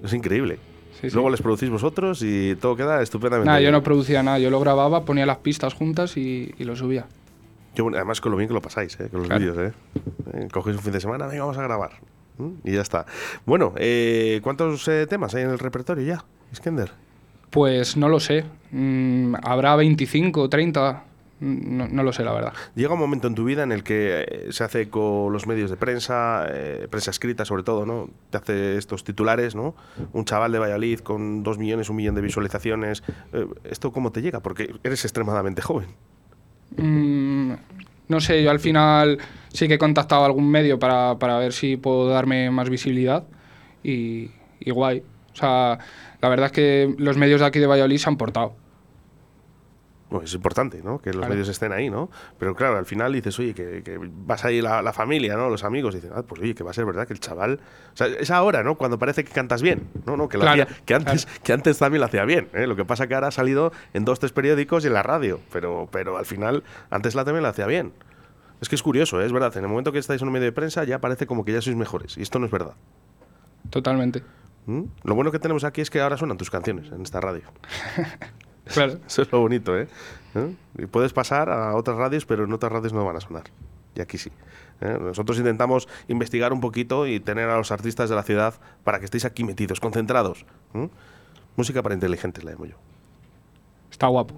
Es 0.04 0.12
increíble. 0.12 0.58
Sí, 1.00 1.08
sí. 1.08 1.14
Luego 1.14 1.30
les 1.30 1.40
producís 1.40 1.70
vosotros 1.70 2.20
y 2.22 2.54
todo 2.56 2.76
queda 2.76 3.00
estupendamente. 3.02 3.48
Nada, 3.48 3.60
yo 3.60 3.72
no 3.72 3.82
producía 3.82 4.22
nada, 4.22 4.38
yo 4.38 4.50
lo 4.50 4.60
grababa, 4.60 5.04
ponía 5.04 5.24
las 5.26 5.38
pistas 5.38 5.74
juntas 5.74 6.16
y, 6.16 6.54
y 6.58 6.64
lo 6.64 6.76
subía. 6.76 7.06
Yo, 7.74 7.88
además, 7.88 8.20
con 8.20 8.30
lo 8.32 8.36
bien 8.36 8.48
que 8.48 8.54
lo 8.54 8.60
pasáis, 8.60 9.00
¿eh? 9.00 9.08
con 9.10 9.20
los 9.20 9.28
Claro. 9.28 9.40
vídeos. 9.40 9.58
¿eh? 9.58 9.72
Eh, 10.34 10.48
Cogéis 10.52 10.76
un 10.76 10.82
fin 10.82 10.92
de 10.92 11.00
semana, 11.00 11.26
venga, 11.26 11.40
vamos 11.44 11.56
a 11.56 11.62
grabar. 11.62 11.92
¿Mm? 12.38 12.50
Y 12.64 12.72
ya 12.72 12.80
está. 12.82 13.06
Bueno, 13.46 13.72
eh, 13.76 14.40
¿cuántos 14.42 14.86
eh, 14.88 15.06
temas 15.06 15.34
hay 15.34 15.42
en 15.42 15.50
el 15.50 15.58
repertorio 15.58 16.04
ya, 16.04 16.24
Iskender? 16.52 16.90
Pues 17.50 17.96
no 17.96 18.08
lo 18.08 18.18
sé. 18.20 18.44
Mm, 18.70 19.34
Habrá 19.42 19.76
25, 19.76 20.48
30. 20.48 21.04
mm, 21.40 21.76
No, 21.76 21.88
no 21.88 22.02
lo 22.02 22.12
sé, 22.14 22.24
la 22.24 22.32
verdad. 22.32 22.54
Llega 22.74 22.94
un 22.94 22.98
momento 23.00 23.28
en 23.28 23.34
tu 23.34 23.44
vida 23.44 23.62
en 23.62 23.72
el 23.72 23.82
que 23.84 24.24
eh, 24.26 24.46
se 24.52 24.64
hace 24.64 24.88
con 24.88 25.30
los 25.32 25.46
medios 25.46 25.68
de 25.68 25.76
prensa, 25.76 26.46
eh, 26.48 26.86
prensa 26.90 27.10
escrita 27.10 27.44
sobre 27.44 27.62
todo, 27.62 27.84
¿no? 27.84 28.08
Te 28.30 28.38
hace 28.38 28.78
estos 28.78 29.04
titulares, 29.04 29.54
¿no? 29.54 29.74
Un 30.14 30.24
chaval 30.24 30.52
de 30.52 30.58
Valladolid 30.60 31.00
con 31.00 31.42
dos 31.42 31.58
millones, 31.58 31.90
un 31.90 31.96
millón 31.96 32.14
de 32.14 32.22
visualizaciones. 32.22 33.02
Eh, 33.34 33.46
¿Esto 33.64 33.92
cómo 33.92 34.12
te 34.12 34.22
llega? 34.22 34.40
Porque 34.40 34.74
eres 34.82 35.04
extremadamente 35.04 35.60
joven. 35.60 35.88
Mm, 36.78 37.52
no 38.08 38.20
sé, 38.20 38.42
yo 38.42 38.50
al 38.50 38.60
final 38.60 39.18
sí 39.52 39.68
que 39.68 39.74
he 39.74 39.78
contactado 39.78 40.22
a 40.22 40.26
algún 40.26 40.50
medio 40.50 40.78
para, 40.78 41.18
para 41.18 41.38
ver 41.38 41.52
si 41.52 41.76
puedo 41.76 42.08
darme 42.08 42.50
más 42.50 42.68
visibilidad 42.70 43.24
y, 43.82 44.30
y 44.60 44.70
guay. 44.70 45.02
O 45.32 45.36
sea, 45.36 45.78
la 46.20 46.28
verdad 46.28 46.46
es 46.46 46.52
que 46.52 46.94
los 46.98 47.16
medios 47.16 47.40
de 47.40 47.46
aquí 47.46 47.58
de 47.58 47.66
Valladolid 47.66 47.98
se 47.98 48.08
han 48.08 48.16
portado. 48.16 48.54
Bueno, 50.10 50.26
es 50.26 50.34
importante, 50.34 50.82
¿no? 50.84 50.98
Que 51.00 51.08
los 51.08 51.20
Claro. 51.20 51.30
medios 51.32 51.48
estén 51.48 51.72
ahí, 51.72 51.88
¿no? 51.88 52.10
Pero 52.38 52.54
claro, 52.54 52.76
al 52.76 52.84
final 52.84 53.14
dices, 53.14 53.38
oye, 53.38 53.54
que, 53.54 53.82
que 53.82 53.98
vas 53.98 54.44
ahí 54.44 54.60
la, 54.60 54.82
la 54.82 54.92
familia, 54.92 55.36
¿no? 55.36 55.48
Los 55.48 55.64
amigos 55.64 55.94
dicen, 55.94 56.10
ah, 56.14 56.22
pues 56.22 56.38
oye, 56.42 56.54
que 56.54 56.62
va 56.62 56.70
a 56.70 56.74
ser 56.74 56.84
verdad 56.84 57.06
que 57.06 57.14
el 57.14 57.20
chaval. 57.20 57.60
O 57.94 57.96
sea, 57.96 58.08
es 58.08 58.30
ahora, 58.30 58.62
¿no? 58.62 58.74
Cuando 58.76 58.98
parece 58.98 59.24
que 59.24 59.32
cantas 59.32 59.62
bien, 59.62 59.88
¿no? 60.04 60.18
no 60.18 60.28
que, 60.28 60.36
lo 60.36 60.42
Claro, 60.42 60.64
hacía- 60.64 60.76
que, 60.84 60.94
antes, 60.94 61.24
que 61.42 61.54
antes 61.54 61.78
también 61.78 62.00
lo 62.00 62.06
hacía 62.08 62.26
bien, 62.26 62.48
¿eh? 62.52 62.66
Lo 62.66 62.76
que 62.76 62.84
pasa 62.84 63.06
que 63.06 63.14
ahora 63.14 63.28
ha 63.28 63.30
salido 63.30 63.72
en 63.94 64.04
dos, 64.04 64.18
tres 64.20 64.32
periódicos 64.32 64.84
y 64.84 64.88
en 64.88 64.92
la 64.92 65.02
radio, 65.02 65.40
pero, 65.50 65.88
pero 65.90 66.18
al 66.18 66.26
final, 66.26 66.62
antes 66.90 67.14
la 67.14 67.24
también 67.24 67.42
lo 67.42 67.48
hacía 67.48 67.66
bien. 67.66 67.94
Es 68.62 68.68
que 68.68 68.76
es 68.76 68.82
curioso, 68.82 69.20
¿eh? 69.20 69.26
es 69.26 69.32
verdad. 69.32 69.54
En 69.56 69.64
el 69.64 69.68
momento 69.68 69.90
que 69.90 69.98
estáis 69.98 70.22
en 70.22 70.28
un 70.28 70.32
medio 70.32 70.46
de 70.46 70.52
prensa, 70.52 70.84
ya 70.84 71.00
parece 71.00 71.26
como 71.26 71.44
que 71.44 71.52
ya 71.52 71.60
sois 71.60 71.76
mejores. 71.76 72.16
Y 72.16 72.22
esto 72.22 72.38
no 72.38 72.46
es 72.46 72.52
verdad. 72.52 72.76
Totalmente. 73.70 74.22
¿Mm? 74.66 74.84
Lo 75.02 75.14
bueno 75.16 75.32
que 75.32 75.40
tenemos 75.40 75.64
aquí 75.64 75.80
es 75.80 75.90
que 75.90 76.00
ahora 76.00 76.16
suenan 76.16 76.38
tus 76.38 76.48
canciones 76.48 76.90
en 76.92 77.02
esta 77.02 77.20
radio. 77.20 77.42
Claro. 78.64 79.00
Eso 79.04 79.22
es 79.22 79.32
lo 79.32 79.40
bonito, 79.40 79.76
¿eh? 79.76 79.88
¿Eh? 80.36 80.54
Y 80.78 80.86
puedes 80.86 81.12
pasar 81.12 81.50
a 81.50 81.74
otras 81.74 81.96
radios, 81.96 82.24
pero 82.24 82.44
en 82.44 82.52
otras 82.52 82.70
radios 82.70 82.92
no 82.92 83.04
van 83.04 83.16
a 83.16 83.20
sonar. 83.20 83.42
Y 83.96 84.00
aquí 84.00 84.18
sí. 84.18 84.30
¿eh? 84.80 84.96
Nosotros 85.00 85.36
intentamos 85.36 85.88
investigar 86.06 86.52
un 86.52 86.60
poquito 86.60 87.08
y 87.08 87.18
tener 87.18 87.48
a 87.48 87.56
los 87.56 87.72
artistas 87.72 88.08
de 88.08 88.14
la 88.14 88.22
ciudad 88.22 88.54
para 88.84 89.00
que 89.00 89.06
estéis 89.06 89.24
aquí 89.24 89.42
metidos, 89.42 89.80
concentrados. 89.80 90.46
Música 91.56 91.82
para 91.82 91.96
inteligentes, 91.96 92.44
la 92.44 92.52
llamo 92.52 92.66
yo. 92.66 92.76
Está 93.92 94.08
guapo. 94.08 94.34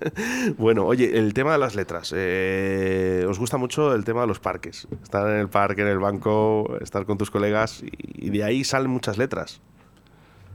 Bueno, 0.58 0.84
oye, 0.86 1.18
el 1.18 1.32
tema 1.34 1.52
de 1.52 1.58
las 1.58 1.74
letras. 1.76 2.12
eh, 2.16 3.24
¿Os 3.28 3.38
gusta 3.38 3.58
mucho 3.58 3.94
el 3.94 4.04
tema 4.04 4.22
de 4.22 4.26
los 4.26 4.40
parques? 4.40 4.88
Estar 5.02 5.28
en 5.28 5.36
el 5.38 5.48
parque, 5.48 5.82
en 5.82 5.88
el 5.88 5.98
banco, 5.98 6.76
estar 6.80 7.04
con 7.04 7.18
tus 7.18 7.30
colegas 7.30 7.82
y, 7.84 8.26
y 8.26 8.30
de 8.30 8.42
ahí 8.42 8.64
salen 8.64 8.90
muchas 8.90 9.18
letras. 9.18 9.60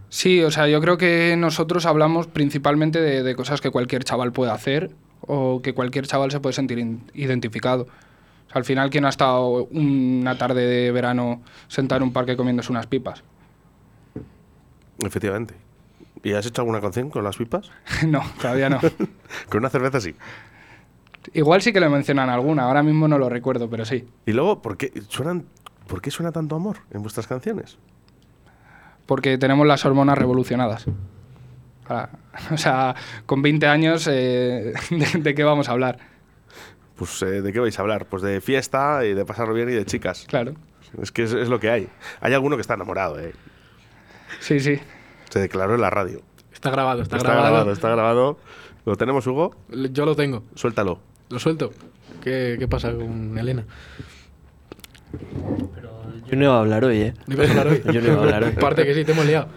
Sí, 0.09 0.41
o 0.43 0.51
sea, 0.51 0.67
yo 0.67 0.81
creo 0.81 0.97
que 0.97 1.35
nosotros 1.37 1.85
hablamos 1.85 2.27
principalmente 2.27 2.99
de, 2.99 3.23
de 3.23 3.35
cosas 3.35 3.61
que 3.61 3.69
cualquier 3.69 4.03
chaval 4.03 4.33
puede 4.33 4.51
hacer 4.51 4.91
o 5.21 5.61
que 5.61 5.73
cualquier 5.73 6.07
chaval 6.07 6.31
se 6.31 6.39
puede 6.41 6.53
sentir 6.53 6.79
identificado. 7.13 7.83
O 7.83 8.49
sea, 8.51 8.55
al 8.55 8.65
final, 8.65 8.89
¿quién 8.89 9.05
ha 9.05 9.09
estado 9.09 9.65
una 9.71 10.37
tarde 10.37 10.65
de 10.65 10.91
verano 10.91 11.41
sentado 11.69 11.97
en 11.97 12.03
un 12.07 12.13
parque 12.13 12.35
comiéndose 12.35 12.71
unas 12.71 12.87
pipas? 12.87 13.23
Efectivamente. 15.05 15.53
¿Y 16.23 16.33
has 16.33 16.45
hecho 16.45 16.61
alguna 16.61 16.81
canción 16.81 17.09
con 17.09 17.23
las 17.23 17.37
pipas? 17.37 17.71
no, 18.07 18.21
todavía 18.39 18.69
no. 18.69 18.79
Con 19.49 19.59
una 19.59 19.69
cerveza 19.69 19.99
sí. 19.99 20.15
Igual 21.33 21.61
sí 21.61 21.71
que 21.71 21.79
le 21.79 21.89
mencionan 21.89 22.29
alguna, 22.29 22.63
ahora 22.63 22.83
mismo 22.83 23.07
no 23.07 23.17
lo 23.17 23.29
recuerdo, 23.29 23.69
pero 23.69 23.85
sí. 23.85 24.07
Y 24.25 24.33
luego, 24.33 24.61
¿por 24.61 24.77
qué, 24.77 24.91
suenan, 25.07 25.45
¿por 25.87 26.01
qué 26.01 26.09
suena 26.11 26.31
tanto 26.31 26.55
amor 26.55 26.77
en 26.91 27.01
vuestras 27.01 27.27
canciones? 27.27 27.77
Porque 29.05 29.37
tenemos 29.37 29.67
las 29.67 29.85
hormonas 29.85 30.17
revolucionadas. 30.17 30.85
Ahora, 31.87 32.09
o 32.51 32.57
sea, 32.57 32.95
con 33.25 33.41
20 33.41 33.67
años, 33.67 34.07
eh, 34.07 34.73
¿de, 34.89 35.19
de 35.19 35.35
qué 35.35 35.43
vamos 35.43 35.69
a 35.69 35.73
hablar? 35.73 35.99
Pues, 36.95 37.21
eh, 37.23 37.41
¿de 37.41 37.51
qué 37.51 37.59
vais 37.59 37.77
a 37.77 37.81
hablar? 37.81 38.05
Pues 38.05 38.21
de 38.21 38.41
fiesta 38.41 39.05
y 39.05 39.13
de 39.13 39.25
pasarlo 39.25 39.53
bien 39.53 39.69
y 39.69 39.73
de 39.73 39.85
chicas. 39.85 40.25
Claro. 40.27 40.53
Es 41.01 41.11
que 41.11 41.23
es, 41.23 41.33
es 41.33 41.49
lo 41.49 41.59
que 41.59 41.69
hay. 41.69 41.87
Hay 42.19 42.33
alguno 42.33 42.57
que 42.57 42.61
está 42.61 42.73
enamorado, 42.73 43.19
¿eh? 43.19 43.33
Sí, 44.39 44.59
sí. 44.59 44.79
Se 45.31 45.39
declaró 45.39 45.73
en 45.75 45.81
la 45.81 45.89
radio. 45.89 46.21
Está 46.53 46.69
grabado, 46.69 47.01
está, 47.01 47.17
Está, 47.17 47.29
grabado. 47.29 47.49
grabado, 47.51 47.71
está 47.73 47.89
grabado. 47.89 48.37
¿Lo 48.85 48.95
tenemos, 48.95 49.25
Hugo? 49.25 49.55
Yo 49.91 50.05
lo 50.05 50.15
tengo. 50.15 50.43
Suéltalo. 50.55 50.99
Lo 51.29 51.39
suelto. 51.39 51.71
¿Qué, 52.23 52.57
qué 52.59 52.67
pasa 52.67 52.93
con 52.93 53.35
Elena? 53.37 53.65
Yo 56.31 56.37
no 56.37 56.45
iba 56.45 56.55
a 56.55 56.59
hablar 56.59 56.85
hoy, 56.85 57.01
¿eh? 57.01 57.13
¿No 57.27 57.35
ibas 57.35 57.49
a 57.49 57.51
hablar 57.51 57.67
hoy? 57.67 57.81
Yo 57.93 57.99
no 58.01 58.07
iba 58.07 58.15
a 58.15 58.19
hablar 58.23 58.43
hoy. 58.45 58.51
Parte 58.53 58.85
que 58.85 58.95
sí, 58.95 59.03
te 59.03 59.11
hemos 59.11 59.25
liado. 59.25 59.49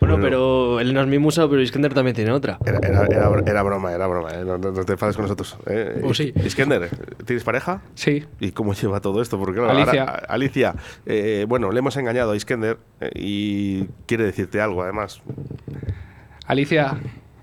Bueno, 0.00 0.02
Bueno. 0.16 0.18
pero 0.20 0.80
Elena 0.80 1.02
es 1.02 1.06
mi 1.06 1.18
musa, 1.18 1.48
pero 1.48 1.62
Iskender 1.62 1.94
también 1.94 2.16
tiene 2.16 2.32
otra. 2.32 2.58
Era, 2.66 2.78
era, 2.82 3.06
era, 3.06 3.30
br- 3.30 3.48
era 3.48 3.62
broma, 3.62 3.92
era 3.92 4.06
broma. 4.08 4.30
¿eh? 4.32 4.42
No, 4.44 4.58
no- 4.58 4.72
no 4.72 4.84
te 4.84 4.92
enfades 4.92 5.14
con 5.14 5.24
nosotros. 5.26 5.56
¿eh? 5.66 6.00
O 6.02 6.12
sí. 6.12 6.34
Iskender, 6.44 6.90
¿tienes 7.24 7.44
pareja? 7.44 7.82
Sí. 7.94 8.24
¿Y 8.40 8.50
cómo 8.50 8.74
lleva 8.74 9.00
todo 9.00 9.22
esto? 9.22 9.38
Porque 9.38 9.60
claro, 9.60 9.70
Alicia. 9.78 10.00
ahora- 10.02 10.12
a- 10.28 10.32
Alicia, 10.34 10.74
eh, 11.06 11.46
bueno, 11.48 11.70
le 11.70 11.78
hemos 11.78 11.96
engañado 11.96 12.32
a 12.32 12.36
Iskender 12.36 12.78
eh, 13.00 13.10
y 13.14 13.84
quiere 14.06 14.24
decirte 14.24 14.60
algo, 14.60 14.82
además. 14.82 15.22
Alicia, 16.46 16.98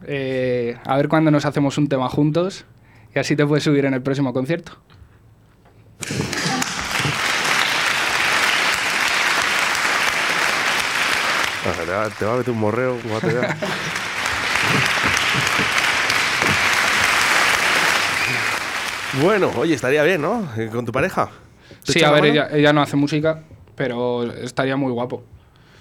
eh, 0.06 0.76
a 0.86 0.98
ver 0.98 1.08
cuándo 1.08 1.32
nos 1.32 1.46
hacemos 1.46 1.78
un 1.78 1.88
tema 1.88 2.10
juntos 2.10 2.66
y 3.16 3.20
así 3.20 3.38
te 3.38 3.46
puedes 3.46 3.64
subir 3.64 3.86
en 3.86 3.94
el 3.94 4.02
próximo 4.02 4.34
concierto. 4.34 4.74
O 6.02 6.04
sea, 6.04 6.14
te, 11.74 11.92
va, 11.92 12.10
te 12.10 12.26
va 12.26 12.34
a 12.34 12.38
meter 12.38 12.54
un 12.54 12.60
morreo. 12.60 12.98
bueno, 19.22 19.52
oye, 19.58 19.74
estaría 19.74 20.04
bien, 20.04 20.22
¿no? 20.22 20.48
Eh, 20.58 20.70
Con 20.72 20.86
tu 20.86 20.92
pareja. 20.92 21.30
¿Te 21.84 21.94
Sí, 21.94 22.04
a 22.04 22.12
ver, 22.12 22.26
ella, 22.26 22.50
ella 22.52 22.74
no 22.74 22.82
hace 22.82 22.96
música, 22.96 23.44
pero 23.76 24.24
estaría 24.32 24.76
muy 24.76 24.92
guapo. 24.92 25.24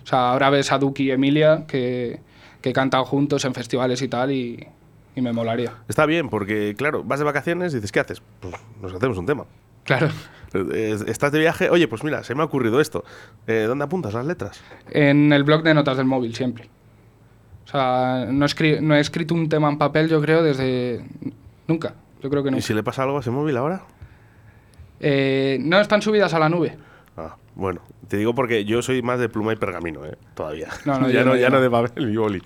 O 0.03 0.07
sea, 0.07 0.31
ahora 0.31 0.51
ves 0.51 0.71
a 0.73 0.79
Duki 0.79 1.05
y 1.05 1.11
Emilia 1.11 1.65
que, 1.67 2.21
que 2.61 2.73
cantan 2.73 3.05
juntos 3.05 3.45
en 3.45 3.55
festivales 3.55 4.03
y 4.03 4.09
tal 4.09 4.33
y, 4.33 4.67
y 5.17 5.21
me 5.21 5.33
molaría. 5.33 5.73
Está 5.89 6.07
bien, 6.07 6.29
porque 6.29 6.75
claro, 6.77 7.03
vas 7.05 7.19
de 7.19 7.25
vacaciones 7.25 7.73
y 7.73 7.77
dices, 7.77 7.93
¿qué 7.93 8.01
haces? 8.01 8.23
Pues 8.41 8.55
nos 8.81 8.95
hacemos 8.95 9.19
un 9.19 9.27
tema. 9.27 9.45
Claro. 9.85 10.09
Estás 11.07 11.33
de 11.33 11.39
viaje, 11.41 11.69
oye, 11.71 11.89
pues 11.89 12.05
mira, 12.05 12.23
se 12.25 12.35
me 12.35 12.43
ha 12.43 12.45
ocurrido 12.45 12.81
esto. 12.81 13.05
Eh, 13.47 13.65
¿Dónde 13.67 13.85
apuntas 13.85 14.15
las 14.15 14.25
letras? 14.27 14.61
En 14.91 15.33
el 15.33 15.43
blog 15.45 15.63
de 15.63 15.75
notas 15.75 15.97
del 15.97 16.07
móvil, 16.07 16.35
siempre. 16.35 16.69
O 17.65 17.69
sea, 17.69 18.27
no, 18.31 18.45
escri- 18.47 18.81
no 18.81 18.95
he 18.95 19.01
escrito 19.01 19.35
un 19.35 19.49
tema 19.49 19.69
en 19.69 19.79
papel, 19.79 20.09
yo 20.09 20.21
creo, 20.21 20.43
desde... 20.43 21.05
Nunca. 21.67 21.95
Yo 22.23 22.31
creo 22.31 22.43
que 22.43 22.49
¿Y 22.51 22.53
nunca. 22.53 22.63
si 22.67 22.73
le 22.75 22.83
pasa 22.83 23.03
algo 23.03 23.17
a 23.17 23.21
ese 23.21 23.31
móvil 23.31 23.57
ahora? 23.57 23.83
Eh, 25.01 25.59
no 25.61 25.81
están 25.81 26.03
subidas 26.03 26.35
a 26.35 26.39
la 26.39 26.49
nube. 26.49 26.77
Ah, 27.17 27.37
bueno, 27.55 27.81
te 28.09 28.17
digo 28.17 28.35
porque 28.35 28.65
yo 28.65 28.81
soy 28.83 29.03
más 29.03 29.19
de 29.19 29.29
pluma 29.29 29.53
y 29.53 29.57
pergamino, 29.57 30.05
¿eh? 30.05 30.17
Todavía. 30.35 30.69
No, 30.85 30.99
no, 31.01 31.11
ya, 31.11 31.25
no, 31.25 31.31
no, 31.31 31.37
ya 31.37 31.49
no 31.51 31.57
no. 31.57 31.63
de 31.63 31.71
papel 31.71 32.11
y 32.11 32.17
boli. 32.17 32.43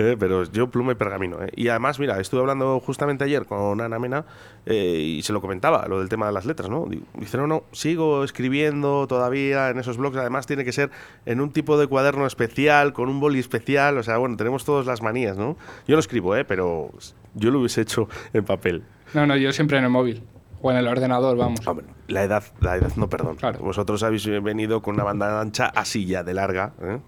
Eh, 0.00 0.16
pero 0.16 0.44
yo 0.44 0.70
pluma 0.70 0.92
y 0.92 0.94
pergamino. 0.94 1.42
¿eh? 1.42 1.50
Y 1.56 1.66
además, 1.68 1.98
mira, 1.98 2.20
estuve 2.20 2.40
hablando 2.40 2.78
justamente 2.78 3.24
ayer 3.24 3.46
con 3.46 3.80
Ana 3.80 3.98
Mena 3.98 4.24
eh, 4.64 5.16
y 5.18 5.22
se 5.22 5.32
lo 5.32 5.40
comentaba, 5.40 5.86
lo 5.88 5.98
del 5.98 6.08
tema 6.08 6.26
de 6.28 6.32
las 6.32 6.46
letras, 6.46 6.70
¿no? 6.70 6.86
Di- 6.86 7.02
Dice, 7.18 7.36
no, 7.36 7.48
no, 7.48 7.64
sigo 7.72 8.22
escribiendo 8.22 9.08
todavía 9.08 9.70
en 9.70 9.78
esos 9.80 9.96
blogs. 9.96 10.16
Además, 10.16 10.46
tiene 10.46 10.64
que 10.64 10.70
ser 10.70 10.90
en 11.26 11.40
un 11.40 11.50
tipo 11.50 11.76
de 11.78 11.88
cuaderno 11.88 12.26
especial, 12.26 12.92
con 12.92 13.08
un 13.08 13.18
boli 13.18 13.40
especial. 13.40 13.98
O 13.98 14.04
sea, 14.04 14.18
bueno, 14.18 14.36
tenemos 14.36 14.64
todas 14.64 14.86
las 14.86 15.02
manías, 15.02 15.36
¿no? 15.36 15.56
Yo 15.88 15.96
no 15.96 15.98
escribo, 15.98 16.36
¿eh? 16.36 16.44
Pero 16.44 16.90
yo 17.34 17.50
lo 17.50 17.58
hubiese 17.58 17.80
hecho 17.80 18.08
en 18.32 18.44
papel. 18.44 18.84
No, 19.14 19.26
no, 19.26 19.36
yo 19.36 19.50
siempre 19.52 19.78
en 19.78 19.84
el 19.84 19.90
móvil. 19.90 20.22
O 20.60 20.70
en 20.72 20.76
el 20.76 20.88
ordenador, 20.88 21.36
vamos. 21.36 21.66
Hombre, 21.66 21.86
la 22.08 22.24
edad, 22.24 22.42
la 22.60 22.76
edad 22.76 22.90
no 22.96 23.08
perdón. 23.08 23.36
Claro. 23.36 23.60
Vosotros 23.60 24.02
habéis 24.02 24.26
venido 24.42 24.82
con 24.82 24.96
una 24.96 25.04
banda 25.04 25.40
ancha 25.40 25.66
así 25.66 26.04
ya 26.06 26.24
de 26.24 26.34
larga. 26.34 26.72
¿eh? 26.82 26.98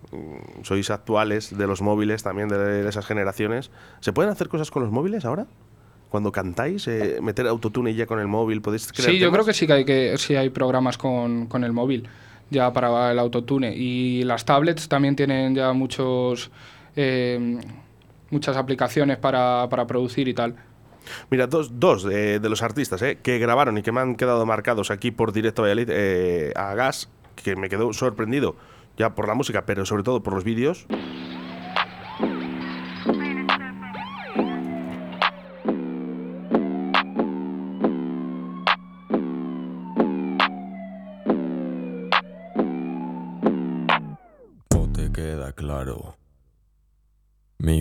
Sois 0.63 0.89
actuales 0.91 1.57
de 1.57 1.67
los 1.67 1.83
móviles 1.83 2.23
también 2.23 2.49
de 2.49 2.89
esas 2.89 3.07
generaciones. 3.07 3.71
¿Se 4.01 4.13
pueden 4.13 4.31
hacer 4.31 4.49
cosas 4.49 4.71
con 4.71 4.83
los 4.85 4.93
móviles 4.93 5.25
ahora? 5.25 5.47
Cuando 6.11 6.33
cantáis, 6.33 6.87
eh, 6.89 7.19
meter 7.23 7.47
autotune 7.47 7.95
ya 7.95 8.07
con 8.07 8.19
el 8.21 8.27
móvil, 8.27 8.63
podéis 8.63 8.93
crear 8.93 9.11
Sí, 9.11 9.19
yo 9.19 9.27
temas? 9.27 9.35
creo 9.39 9.47
que 9.47 9.53
sí 9.55 9.67
que 9.67 9.73
hay, 9.73 9.85
que, 9.85 10.19
sí 10.19 10.37
hay 10.37 10.51
programas 10.51 10.97
con, 10.99 11.47
con 11.47 11.65
el 11.65 11.73
móvil 11.73 12.09
ya 12.51 12.73
para 12.73 13.13
el 13.13 13.19
autotune. 13.19 13.75
Y 13.77 14.23
las 14.25 14.45
tablets 14.45 14.89
también 14.89 15.15
tienen 15.17 15.55
ya 15.55 15.73
muchos 15.73 16.51
eh, 16.97 17.59
muchas 18.31 18.57
aplicaciones 18.57 19.19
para, 19.19 19.69
para 19.69 19.87
producir 19.87 20.29
y 20.29 20.35
tal. 20.35 20.55
Mira, 21.31 21.47
dos, 21.47 21.79
dos 21.81 22.03
de, 22.03 22.41
de 22.41 22.49
los 22.49 22.63
artistas 22.63 23.03
eh, 23.03 23.19
que 23.23 23.39
grabaron 23.39 23.79
y 23.79 23.83
que 23.83 23.93
me 23.93 24.01
han 24.01 24.17
quedado 24.17 24.45
marcados 24.47 24.91
aquí 24.91 25.11
por 25.11 25.33
Directo 25.33 25.65
eh, 25.67 26.53
a 26.57 26.75
Gas, 26.75 27.09
que 27.37 27.57
me 27.57 27.69
quedó 27.69 27.93
sorprendido 27.93 28.57
ya 28.97 29.15
por 29.15 29.27
la 29.27 29.35
música, 29.35 29.65
pero 29.65 29.87
sobre 29.87 30.03
todo 30.03 30.23
por 30.23 30.35
los 30.35 30.45
vídeos. 30.45 30.87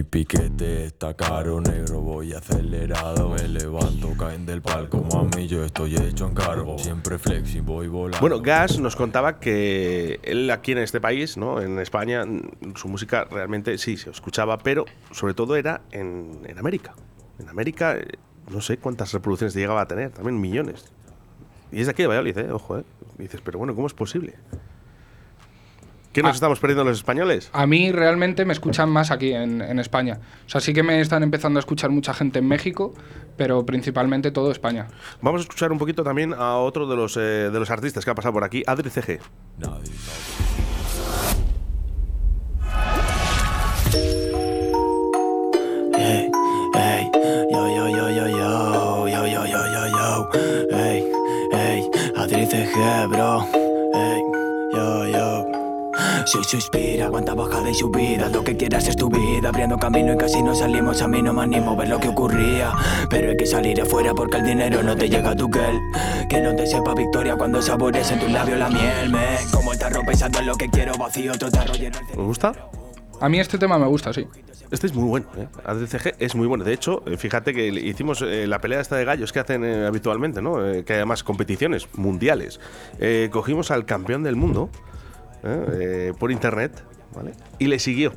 Piquete 0.09 0.85
está 0.85 1.13
caro, 1.13 1.61
negro, 1.61 2.01
voy 2.01 2.33
acelerado. 2.33 3.29
Me 3.29 3.47
levanto, 3.47 4.15
caen 4.17 4.45
del 4.45 4.61
palco, 4.61 5.05
mami, 5.13 5.47
yo 5.47 5.63
estoy 5.63 5.95
hecho 5.95 6.27
en 6.27 6.33
cargo. 6.33 6.77
Siempre 6.79 7.19
flexi, 7.19 7.59
voy 7.59 7.87
volando. 7.87 8.19
Bueno, 8.19 8.41
Gas 8.41 8.79
nos 8.79 8.95
contaba 8.95 9.39
que 9.39 10.19
él 10.23 10.49
aquí 10.51 10.71
en 10.71 10.79
este 10.79 10.99
país, 10.99 11.37
¿no? 11.37 11.61
en 11.61 11.79
España, 11.79 12.25
mm, 12.25 12.75
su 12.75 12.87
música 12.87 13.25
realmente 13.29 13.77
sí 13.77 13.97
se 13.97 14.09
escuchaba, 14.09 14.57
pero 14.57 14.85
sobre 15.11 15.33
todo 15.33 15.55
era 15.55 15.81
en, 15.91 16.41
en 16.45 16.57
América. 16.57 16.93
En 17.39 17.47
América, 17.47 17.95
eh, 17.95 18.05
no 18.49 18.61
sé 18.61 18.77
cuántas 18.77 19.13
reproducciones 19.13 19.53
llegaba 19.53 19.81
a 19.81 19.87
tener, 19.87 20.11
también 20.11 20.39
millones. 20.41 20.91
Y 21.71 21.81
es 21.81 21.85
de 21.85 21.91
aquí 21.91 22.01
de 22.01 22.07
Valladolid, 22.07 22.37
¿eh? 22.37 22.51
ojo. 22.51 22.79
¿eh? 22.79 22.83
Dices, 23.17 23.41
pero 23.43 23.59
bueno, 23.59 23.75
¿cómo 23.75 23.87
es 23.87 23.93
posible? 23.93 24.35
¿Qué 26.11 26.21
nos 26.23 26.31
Ah. 26.31 26.33
estamos 26.33 26.59
perdiendo 26.59 26.83
los 26.83 26.97
españoles? 26.97 27.49
A 27.53 27.65
mí 27.67 27.91
realmente 27.91 28.43
me 28.45 28.53
escuchan 28.53 28.89
más 28.89 29.11
aquí 29.11 29.31
en, 29.33 29.61
en 29.61 29.77
España. 29.79 30.19
O 30.45 30.49
sea, 30.49 30.59
sí 30.59 30.73
que 30.73 30.81
me 30.83 30.99
están 31.01 31.21
empezando 31.23 31.59
a 31.59 31.61
escuchar 31.61 31.91
mucha 31.91 32.13
gente 32.13 32.39
en 32.39 32.47
México, 32.47 32.93
pero 33.37 33.65
principalmente 33.65 34.31
todo 34.31 34.51
España. 34.51 34.87
Vamos 35.21 35.41
a 35.41 35.43
escuchar 35.43 35.71
un 35.71 35.77
poquito 35.77 36.03
también 36.03 36.33
a 36.33 36.57
otro 36.57 36.87
de 36.87 36.95
los, 36.95 37.15
eh, 37.17 37.19
de 37.51 37.59
los 37.59 37.69
artistas 37.69 38.03
que 38.05 38.11
ha 38.11 38.15
pasado 38.15 38.33
por 38.33 38.43
aquí, 38.43 38.63
Adri 38.65 38.89
CG. 38.89 39.19
Nadie 39.59 39.85
sabe. 39.85 40.49
Ey, 45.97 46.31
ey, 46.75 47.11
yo, 47.51 47.67
yo, 47.75 47.89
yo, 47.89 48.09
yo, 48.09 48.27
yo, 48.27 49.07
yo, 49.07 49.25
yo, 49.27 49.45
yo, 49.45 49.63
yo, 49.73 49.87
yo, 49.87 50.29
ey, 50.77 51.03
ey, 51.53 51.89
Adri 52.15 52.45
CG, 52.45 53.07
bro. 53.09 53.68
Si 56.29 56.43
suspira, 56.43 57.07
aguanta 57.07 57.33
bajada 57.33 57.71
y 57.71 57.73
subida, 57.73 58.29
lo 58.29 58.43
que 58.43 58.55
quieras 58.55 58.87
es 58.87 58.95
tu 58.95 59.09
vida, 59.09 59.49
abriendo 59.49 59.79
camino 59.79 60.13
y 60.13 60.17
casi 60.17 60.43
no 60.43 60.53
salimos, 60.53 61.01
a 61.01 61.07
mí 61.07 61.23
no 61.23 61.33
me 61.33 61.41
animo 61.41 61.71
a 61.71 61.75
ver 61.75 61.89
lo 61.89 61.99
que 61.99 62.09
ocurría, 62.09 62.71
pero 63.09 63.31
hay 63.31 63.35
que 63.35 63.47
salir 63.47 63.81
afuera 63.81 64.13
porque 64.13 64.37
el 64.37 64.45
dinero 64.45 64.83
no 64.83 64.95
te 64.95 65.09
llega 65.09 65.31
a 65.31 65.35
tu 65.35 65.49
gel, 65.49 65.79
que 66.29 66.39
no 66.39 66.55
te 66.55 66.67
sepa 66.67 66.93
victoria 66.93 67.35
cuando 67.35 67.63
sabores 67.63 68.11
en 68.11 68.19
tus 68.19 68.29
labios 68.29 68.59
la 68.59 68.69
miel, 68.69 69.09
me, 69.09 69.37
como 69.51 69.73
el 69.73 69.79
tarro 69.79 70.03
pensando 70.05 70.37
en 70.37 70.45
lo 70.45 70.53
que 70.53 70.69
quiero, 70.69 70.93
vacío 70.99 71.31
otro 71.33 71.49
tarro 71.49 71.73
lleno 71.73 71.97
¿Os 72.11 72.23
gusta? 72.23 72.53
A 73.19 73.27
mí 73.27 73.39
este 73.39 73.57
tema 73.57 73.79
me 73.79 73.87
gusta, 73.87 74.13
sí. 74.13 74.27
Este 74.69 74.85
es 74.85 74.93
muy 74.93 75.09
bueno, 75.09 75.25
¿eh? 75.35 75.47
ADCG 75.65 76.13
es 76.19 76.35
muy 76.35 76.45
bueno. 76.45 76.63
De 76.63 76.73
hecho, 76.73 77.01
eh, 77.07 77.17
fíjate 77.17 77.55
que 77.55 77.69
hicimos 77.69 78.21
eh, 78.21 78.45
la 78.45 78.61
pelea 78.61 78.81
esta 78.81 78.97
de 78.97 79.03
gallos 79.03 79.33
que 79.33 79.39
hacen 79.39 79.65
eh, 79.65 79.87
habitualmente, 79.87 80.43
¿no? 80.43 80.63
Eh, 80.63 80.83
que 80.85 80.93
hay 80.93 80.97
además 80.97 81.23
competiciones 81.23 81.87
mundiales. 81.95 82.59
Eh, 82.99 83.29
cogimos 83.31 83.71
al 83.71 83.85
campeón 83.85 84.21
del 84.21 84.35
mundo 84.35 84.69
¿eh? 85.43 85.65
Eh, 85.73 86.13
por 86.17 86.31
internet, 86.31 86.83
¿vale? 87.15 87.33
Y 87.57 87.67
le 87.67 87.79
siguió. 87.79 88.13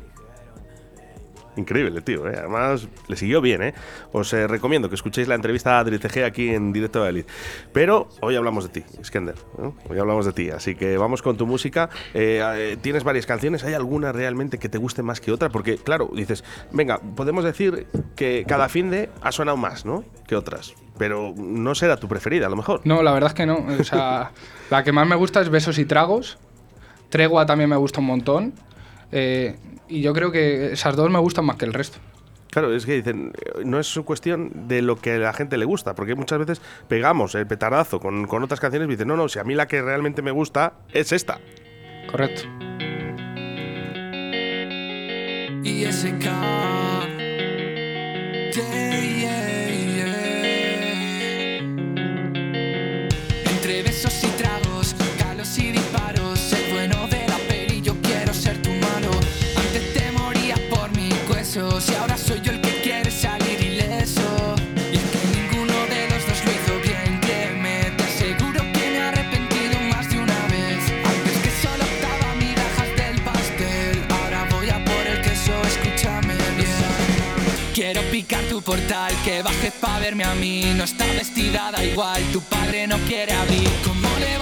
Increíble, 1.57 2.01
tío. 2.01 2.27
¿eh? 2.29 2.35
Además, 2.39 2.89
le 3.09 3.17
siguió 3.17 3.41
bien. 3.43 3.63
¿eh? 3.63 3.75
Os 4.13 4.33
eh, 4.33 4.47
recomiendo 4.47 4.89
que 4.89 4.95
escuchéis 4.95 5.29
la 5.29 5.35
entrevista 5.35 5.77
a 5.77 5.81
Adri 5.81 5.99
TG 5.99 6.25
aquí 6.25 6.49
en 6.49 6.73
directo 6.73 7.03
de 7.03 7.11
Elite. 7.11 7.33
Pero 7.73 8.09
hoy 8.21 8.37
hablamos 8.37 8.65
de 8.65 8.81
ti, 8.81 9.05
Skender. 9.05 9.35
¿no? 9.59 9.77
Hoy 9.89 9.99
hablamos 9.99 10.25
de 10.25 10.33
ti. 10.33 10.51
Así 10.51 10.75
que 10.75 10.97
vamos 10.97 11.21
con 11.21 11.37
tu 11.37 11.47
música. 11.47 11.91
Eh, 12.15 12.41
eh, 12.43 12.79
Tienes 12.81 13.05
varias 13.05 13.27
canciones. 13.27 13.65
¿Hay 13.65 13.75
alguna 13.75 14.13
realmente 14.13 14.59
que 14.59 14.71
te 14.71 14.79
guste 14.79 15.03
más 15.03 15.21
que 15.21 15.31
otra? 15.31 15.51
Porque, 15.51 15.77
claro, 15.77 16.11
dices, 16.15 16.43
venga, 16.71 16.99
podemos 16.99 17.45
decir 17.45 17.87
que 18.17 18.45
cada 18.49 18.71
fin 18.71 18.89
de 18.89 19.11
ha 19.21 19.31
sonado 19.31 19.59
más, 19.59 19.85
¿no? 19.85 20.05
Que 20.27 20.37
otras. 20.37 20.73
Pero 20.97 21.35
no 21.37 21.75
será 21.75 21.99
tu 21.99 22.09
preferida, 22.09 22.47
a 22.47 22.51
lo 22.51 22.57
mejor. 22.57 22.81
No, 22.85 23.03
la 23.03 23.13
verdad 23.13 23.29
es 23.29 23.35
que 23.35 23.45
no. 23.45 23.67
O 23.79 23.85
sea, 23.85 24.33
la 24.71 24.85
que 24.85 24.93
más 24.93 25.07
me 25.07 25.17
gusta 25.17 25.43
es 25.43 25.51
Besos 25.51 25.79
y 25.79 25.85
Tragos. 25.85 26.39
Tregua 27.13 27.45
también 27.45 27.69
me 27.69 27.77
gusta 27.77 28.01
un 28.01 28.07
montón. 28.07 28.55
Eh, 29.13 29.55
y 29.89 30.01
yo 30.01 30.15
creo 30.15 30.33
que 30.33 30.73
esas 30.73 30.97
dos 30.97 31.11
me 31.11 31.19
gustan 31.19 31.45
más 31.45 31.57
que 31.57 31.67
el 31.67 31.75
resto. 31.75 31.99
Claro, 32.51 32.75
es 32.75 32.87
que 32.87 32.95
dicen, 32.95 33.33
eh, 33.35 33.63
no 33.65 33.79
es 33.79 34.01
cuestión 34.05 34.67
de 34.67 34.81
lo 34.81 34.97
que 34.97 35.13
a 35.13 35.19
la 35.19 35.33
gente 35.35 35.59
le 35.59 35.67
gusta, 35.67 35.95
porque 35.95 36.15
muchas 36.15 36.39
veces 36.39 36.63
pegamos 36.89 37.35
el 37.35 37.47
petardazo 37.47 38.01
con, 38.01 38.27
con 38.27 38.43
otras 38.43 38.61
canciones 38.61 38.89
y 38.89 38.93
dicen, 38.93 39.09
no, 39.09 39.17
no, 39.17 39.29
si 39.29 39.39
a 39.39 39.45
mí 39.45 39.55
la 39.55 39.69
que 39.69 39.83
realmente 39.83 40.23
me 40.23 40.31
gusta 40.31 40.73
es 40.93 41.13
esta. 41.13 41.39
Correcto. 42.11 42.43
y 45.65 45.85
SK. 45.85 46.27
Portal, 78.63 79.13
que 79.25 79.43
bajes 79.43 79.73
pa' 79.81 79.99
verme 79.99 80.25
a 80.25 80.35
mí. 80.35 80.73
No 80.77 80.85
está 80.85 81.05
vestida, 81.07 81.71
da 81.71 81.85
igual, 81.85 82.23
tu 82.33 82.41
padre 82.43 82.87
no 82.87 82.97
quiere 83.09 83.33
abrir. 83.33 83.69
¿Cómo 83.85 84.09
le 84.19 84.39
vas 84.39 84.42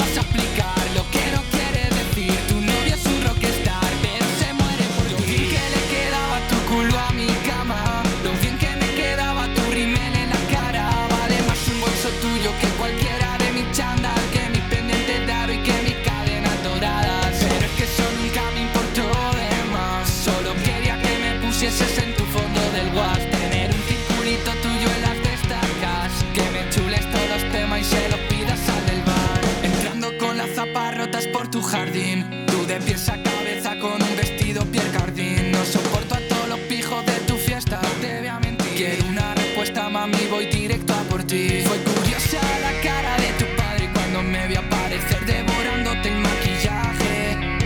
jardín. 31.70 32.26
Tú 32.46 32.66
de 32.66 32.80
pies 32.80 33.08
a 33.08 33.22
cabeza 33.22 33.78
con 33.78 34.02
un 34.02 34.16
vestido 34.16 34.64
Pierre 34.66 34.90
Cardin. 34.90 35.52
No 35.52 35.64
soporto 35.64 36.14
a 36.16 36.20
todos 36.28 36.48
los 36.48 36.58
pijos 36.60 37.06
de 37.06 37.12
tu 37.28 37.36
fiesta. 37.36 37.80
Te 38.00 38.28
a 38.28 38.40
mentir. 38.40 38.74
Quiero 38.76 39.06
una 39.06 39.34
respuesta, 39.34 39.88
mami, 39.88 40.26
voy 40.30 40.46
directo 40.46 40.92
a 40.94 41.02
por 41.04 41.22
ti. 41.22 41.62
Fue 41.64 41.78
curiosa 41.78 42.40
la 42.60 42.72
cara 42.82 43.16
de 43.18 43.30
tu 43.38 43.46
padre 43.56 43.88
cuando 43.94 44.22
me 44.22 44.48
vi 44.48 44.56
aparecer 44.56 45.24
devorándote 45.24 46.08
el 46.08 46.18
maquillaje. 46.18 47.14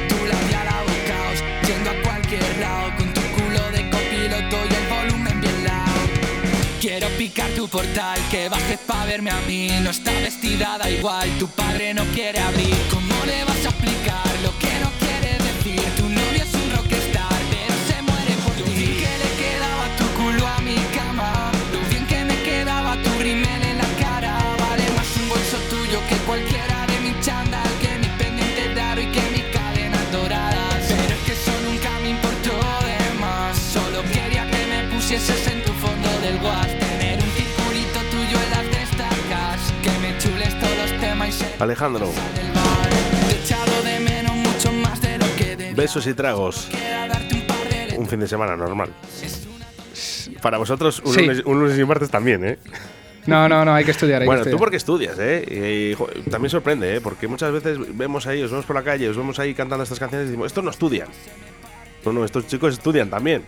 Tu 0.08 0.16
labial 0.32 0.68
abocaos, 0.68 1.38
yendo 1.66 1.90
a 1.90 2.02
cualquier 2.02 2.58
lado 2.58 2.96
con 2.98 3.14
tu 3.14 3.22
culo 3.36 3.62
de 3.70 3.82
copiloto 3.90 4.56
y 4.70 4.74
el 4.80 4.86
volumen 4.94 5.40
bien 5.40 5.64
loud. 5.64 6.80
Quiero 6.80 7.08
picar 7.16 7.50
tu 7.50 7.68
portal, 7.68 8.18
que 8.30 8.48
bajes 8.50 8.80
pa' 8.86 9.06
verme 9.06 9.30
a 9.30 9.40
mí. 9.48 9.68
No 9.82 9.90
está 9.90 10.12
vestida, 10.12 10.76
da 10.78 10.90
igual, 10.90 11.28
tu 11.38 11.48
padre 11.48 11.94
no 11.94 12.04
quiere 12.12 12.40
abrir. 12.40 13.03
Pusieses 35.14 35.46
en 35.46 35.62
tu 35.62 35.72
fondo 35.74 36.08
del 36.22 36.34
WhatsApp. 36.42 36.78
Tener 36.80 37.22
un 37.22 37.30
circulito 37.30 38.00
tuyo 38.10 38.38
en 38.42 38.50
las 38.50 38.80
destacas. 38.80 39.72
Que 39.82 39.90
me 40.00 40.18
chules 40.18 40.58
todos 40.58 40.76
los 40.90 41.00
temas 41.00 41.28
y 41.28 41.32
se 41.32 41.62
Alejandro, 41.62 42.06
del 42.06 42.52
bar. 42.52 42.88
Te 43.28 43.36
he 43.36 43.40
echado 43.40 43.82
de 43.84 44.00
menos 44.00 44.34
mucho 44.34 44.72
más 44.72 45.00
de 45.00 45.18
lo 45.18 45.26
que 45.36 45.56
debía. 45.56 45.74
besos 45.76 46.06
y 46.08 46.14
tragos. 46.14 46.68
Un 47.96 48.08
fin 48.08 48.18
de 48.20 48.26
semana 48.28 48.56
normal. 48.56 48.90
Para 50.42 50.58
vosotros, 50.58 51.00
un, 51.04 51.14
Sí. 51.14 51.20
lunes, 51.20 51.42
un 51.44 51.60
lunes 51.60 51.78
y 51.78 51.82
un 51.82 51.88
martes 51.88 52.10
también, 52.10 52.44
¿eh? 52.44 52.58
No, 53.26 53.48
no, 53.48 53.64
no, 53.64 53.72
hay 53.72 53.84
que 53.84 53.92
estudiar. 53.92 54.20
Hay 54.20 54.26
Bueno, 54.26 54.40
que 54.42 54.50
tú 54.50 54.56
estudiar. 54.56 54.58
porque 54.58 54.76
estudias, 54.76 55.18
¿eh? 55.20 55.90
Y, 55.92 55.94
jo, 55.94 56.08
también 56.28 56.50
sorprende, 56.50 56.96
¿eh? 56.96 57.00
Porque 57.00 57.28
muchas 57.28 57.52
veces 57.52 57.78
vemos 57.96 58.26
ahí, 58.26 58.42
os 58.42 58.50
vemos 58.50 58.66
por 58.66 58.74
la 58.76 58.82
calle, 58.82 59.08
os 59.08 59.16
vemos 59.16 59.38
ahí 59.38 59.54
cantando 59.54 59.84
estas 59.84 59.98
canciones 60.00 60.26
y 60.26 60.30
decimos, 60.30 60.48
estos 60.48 60.64
no 60.64 60.70
estudian. 60.70 61.06
No, 62.04 62.12
no, 62.12 62.24
estos 62.24 62.46
chicos 62.48 62.74
estudian 62.74 63.08
también. 63.08 63.44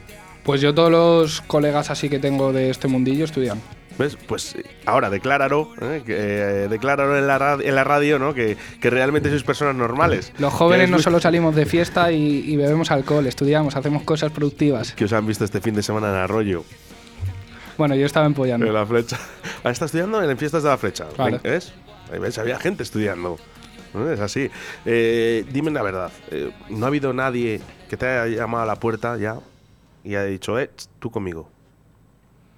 Pues 0.47 0.61
yo 0.63 0.73
todos 0.75 0.91
los 0.91 1.41
colegas 1.43 1.91
así 1.91 2.09
que 2.09 2.19
tengo 2.19 2.53
de 2.53 2.71
este 2.71 2.89
mundillo 2.89 3.25
estudian. 3.27 3.61
¿Ves? 3.99 4.17
Pues 4.29 4.55
eh, 4.55 4.65
ahora 4.85 5.11
decláralo, 5.11 5.73
¿eh? 5.81 6.03
que, 6.07 6.15
eh, 6.17 6.69
decláralo 6.69 7.19
en 7.19 7.27
la, 7.27 7.37
ra- 7.39 7.59
en 7.61 7.75
la 7.75 7.83
radio, 7.83 8.19
¿no? 8.19 8.33
Que, 8.35 8.57
que 8.81 8.91
realmente 8.91 9.29
sois 9.31 9.43
personas 9.43 9.75
normales. 9.75 10.33
Los 10.39 10.53
jóvenes 10.53 10.89
no 10.91 10.99
solo 11.01 11.19
salimos 11.19 11.57
de 11.57 11.67
fiesta 11.67 12.13
y, 12.13 12.45
y 12.47 12.57
bebemos 12.57 12.91
alcohol, 12.91 13.27
estudiamos, 13.27 13.75
hacemos 13.75 14.03
cosas 14.05 14.31
productivas. 14.33 14.93
que 14.93 15.05
os 15.07 15.13
han 15.13 15.27
visto 15.27 15.45
este 15.45 15.61
fin 15.61 15.75
de 15.75 15.83
semana 15.83 16.09
en 16.11 16.15
Arroyo, 16.17 16.63
Bueno, 17.79 17.95
yo 17.95 18.07
estaba 18.07 18.27
en 18.27 18.31
empollando. 18.33 18.71
la 18.73 18.87
flecha. 18.87 19.19
Ah, 19.65 19.71
está 19.71 19.87
estudiando 19.87 20.23
en 20.23 20.39
fiestas 20.39 20.63
de 20.63 20.69
la 20.69 20.79
flecha. 20.79 21.07
Vale. 21.19 21.41
¿Ves? 21.43 21.73
Ahí 22.13 22.21
ves, 22.21 22.39
había 22.39 22.57
gente 22.61 22.85
estudiando. 22.85 23.37
¿No? 23.95 24.13
Es 24.13 24.21
así. 24.21 24.49
Eh, 24.85 25.45
dime 25.51 25.73
la 25.73 25.83
verdad. 25.83 26.13
eh, 26.31 26.53
¿No 26.69 26.85
ha 26.85 26.89
habido 26.89 27.13
nadie 27.13 27.61
que 27.91 27.97
te 27.97 28.07
haya 28.07 28.37
llamado 28.37 28.63
a 28.63 28.67
la 28.67 28.77
puerta 28.77 29.17
ya 29.17 29.37
y 30.07 30.15
haya 30.15 30.25
dicho, 30.25 30.59
eh, 30.59 30.71
tú 30.99 31.11
conmigo? 31.11 31.49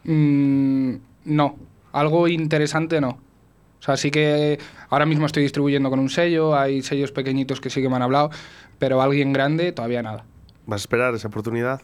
Mm, 0.05 0.95
no, 1.25 1.57
algo 1.93 2.29
interesante 2.29 3.01
no. 3.01 3.09
O 3.11 3.83
sea, 3.83 3.97
sí 3.97 4.11
que 4.11 4.59
ahora 4.91 5.07
mismo 5.07 5.27
estoy 5.27 5.43
distribuyendo 5.45 5.89
con 5.91 5.99
un 5.99 6.11
sello, 6.11 6.57
hay 6.57 6.83
sellos 6.83 7.13
pequeñitos 7.13 7.61
que 7.61 7.71
sí 7.71 7.81
que 7.81 7.89
me 7.89 7.97
han 7.97 8.03
hablado, 8.03 8.31
pero 8.79 9.01
alguien 9.01 9.33
grande 9.33 9.73
todavía 9.73 10.03
nada. 10.03 10.25
¿Vas 10.67 10.81
a 10.81 10.83
esperar 10.83 11.15
esa 11.15 11.29
oportunidad? 11.29 11.81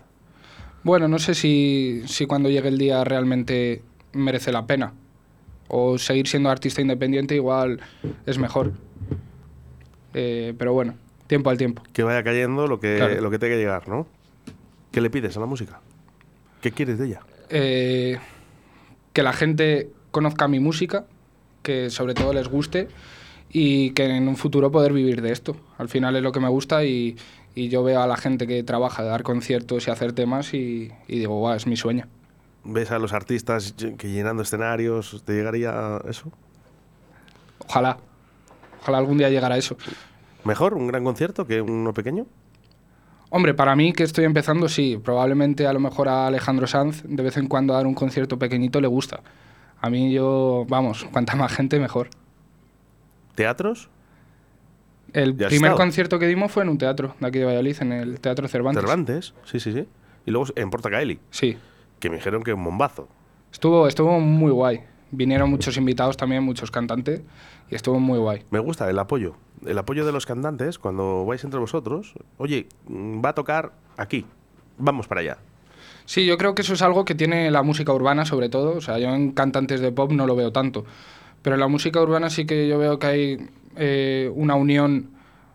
Bueno, 0.83 1.09
no 1.09 1.19
sé 1.19 1.35
si, 1.35 2.03
si 2.07 2.27
cuando 2.27 2.51
llegue 2.51 2.69
el 2.69 2.79
día 2.79 3.03
realmente 3.05 3.83
merece 4.13 4.53
la 4.53 4.67
pena. 4.67 4.93
O 5.69 5.97
seguir 5.97 6.29
siendo 6.29 6.51
artista 6.51 6.83
independiente 6.83 7.35
igual 7.35 7.81
es 8.27 8.37
mejor. 8.39 8.73
Eh, 10.13 10.55
pero 10.59 10.73
bueno, 10.75 10.95
tiempo 11.27 11.49
al 11.51 11.57
tiempo. 11.57 11.83
Que 11.93 12.03
vaya 12.03 12.23
cayendo 12.23 12.67
lo 12.67 12.81
que, 12.81 12.97
Claro. 12.97 13.21
lo 13.21 13.31
que 13.31 13.39
tenga 13.39 13.55
que 13.55 13.59
llegar, 13.61 13.89
¿no? 13.89 14.07
¿Qué 14.95 15.01
le 15.01 15.11
pides 15.11 15.37
a 15.37 15.41
la 15.41 15.47
música? 15.47 15.81
¿Qué 16.61 16.71
quieres 16.71 17.01
de 17.01 17.07
ella? 17.07 17.21
Eh, 17.51 18.17
que 19.13 19.25
la 19.25 19.33
gente 19.33 19.91
conozca 20.13 20.47
mi 20.47 20.61
música, 20.61 21.05
que 21.65 21.91
sobre 21.91 22.15
todo 22.15 22.33
les 22.33 22.47
guste 22.47 22.87
y 23.51 23.91
que 23.91 24.05
en 24.05 24.29
un 24.29 24.37
futuro 24.37 24.71
poder 24.71 24.93
vivir 24.93 25.21
de 25.21 25.33
esto. 25.33 25.57
Al 25.79 25.89
final 25.89 26.15
es 26.15 26.23
lo 26.23 26.31
que 26.31 26.39
me 26.39 26.49
gusta 26.49 26.85
y, 26.85 27.17
y 27.57 27.71
yo 27.71 27.83
veo 27.83 28.03
a 28.03 28.07
la 28.07 28.17
gente 28.17 28.47
que 28.47 28.63
trabaja 28.63 29.03
de 29.03 29.09
dar 29.09 29.25
conciertos 29.25 29.89
y 29.89 29.91
hacer 29.91 30.13
temas 30.13 30.55
y, 30.55 30.93
y 31.09 31.19
digo, 31.19 31.41
guau, 31.41 31.57
es 31.57 31.67
mi 31.67 31.77
sueño. 31.77 32.07
¿Ves 32.63 32.93
a 32.93 33.01
los 33.01 33.13
artistas 33.13 33.75
que 33.99 34.11
llenando 34.13 34.45
escenarios? 34.45 35.25
¿Te 35.27 35.33
llegaría 35.33 36.01
eso? 36.09 36.31
Ojalá, 37.67 37.99
ojalá 38.81 38.99
algún 38.99 39.19
día 39.19 39.29
llegara 39.29 39.57
a 39.57 39.59
eso. 39.59 39.77
¿Mejor 40.45 40.75
un 40.75 40.87
gran 40.87 41.03
concierto 41.03 41.49
que 41.49 41.61
uno 41.61 41.93
pequeño? 41.93 42.27
Hombre, 43.37 43.53
para 43.53 43.75
mí 43.75 43.93
que 43.93 44.05
estoy 44.05 44.25
empezando, 44.27 44.69
sí. 44.69 44.97
Probablemente 45.03 45.67
a 45.67 45.73
lo 45.73 45.81
mejor 45.81 46.09
a 46.09 46.29
Alejandro 46.29 46.69
Sanz 46.69 47.03
de 47.05 47.21
vez 47.21 47.37
en 47.37 47.49
cuando 47.49 47.75
dar 47.75 47.85
un 47.85 47.95
concierto 47.95 48.39
pequeñito 48.39 48.81
le 48.81 48.87
gusta. 48.87 49.23
A 49.81 49.91
mí 49.91 50.13
yo, 50.13 50.65
vamos, 50.69 51.05
cuanta 51.13 51.35
más 51.35 51.53
gente 51.53 51.81
mejor. 51.81 52.11
¿Teatros? 53.35 53.91
El 55.13 55.37
¿Ya 55.37 55.47
has 55.47 55.51
primer 55.51 55.71
estado? 55.73 55.77
concierto 55.85 56.19
que 56.21 56.29
dimos 56.29 56.53
fue 56.53 56.63
en 56.63 56.69
un 56.69 56.79
teatro 56.79 57.17
de 57.19 57.27
aquí 57.27 57.41
de 57.41 57.45
Valladolid, 57.45 57.77
en 57.81 57.93
el 57.93 58.21
Teatro 58.21 58.47
Cervantes. 58.47 58.81
Cervantes, 58.83 59.35
sí, 59.45 59.59
sí, 59.59 59.73
sí. 59.73 59.89
y 60.27 60.31
luego 60.31 60.47
en 60.55 60.71
Portacaeli, 60.71 61.19
Sí. 61.31 61.57
que 61.99 62.11
me 62.11 62.17
dijeron 62.17 62.43
que 62.45 62.53
un 62.53 62.63
bombazo. 62.63 63.09
Estuvo, 63.53 63.89
estuvo 63.89 64.21
muy 64.21 64.53
guay. 64.53 64.81
Vinieron 65.11 65.51
muchos 65.51 65.77
invitados 65.77 66.17
también, 66.17 66.45
muchos 66.45 66.71
cantantes, 66.71 67.21
y 67.69 67.75
estuvo 67.75 67.99
muy 67.99 68.19
guay. 68.21 68.45
Me 68.51 68.59
gusta 68.61 68.89
el 68.89 68.99
apoyo. 68.99 69.35
El 69.67 69.79
apoyo 69.79 70.05
de 70.05 70.13
los 70.13 70.27
cantantes 70.27 70.79
cuando 70.79 71.25
vais 71.25 71.43
entre 71.45 71.61
vosotros. 71.61 72.15
Oye, 72.39 72.67
mm, 72.89 73.25
va 73.25 73.31
a 73.31 73.35
tocar 73.35 73.73
aquí. 73.97 74.25
Vamos 74.79 75.07
para 75.07 75.21
allá. 75.21 75.39
Sí, 76.07 76.27
yo 76.27 76.37
creo 76.37 76.55
que 76.55 76.63
eso 76.63 76.75
es 76.75 76.83
algo 76.83 77.05
que 77.05 77.15
tiene 77.15 77.51
la 77.51 77.63
música 77.63 77.93
urbana 77.93 78.25
sobre 78.25 78.49
todo. 78.49 78.77
O 78.77 78.81
sea, 78.81 78.99
yo 78.99 79.09
en 79.15 79.33
cantantes 79.33 79.81
de 79.81 79.93
pop 79.93 80.13
no 80.13 80.27
lo 80.27 80.37
veo 80.37 80.53
tanto. 80.53 80.85
Pero 81.43 81.55
en 81.55 81.61
la 81.61 81.69
música 81.69 82.01
urbana 82.01 82.31
sí 82.31 82.47
que 82.47 82.69
yo 82.69 82.79
veo 82.79 82.99
que 82.99 83.07
hay 83.07 83.51
eh, 83.77 84.31
una 84.35 84.55
unión 84.55 85.11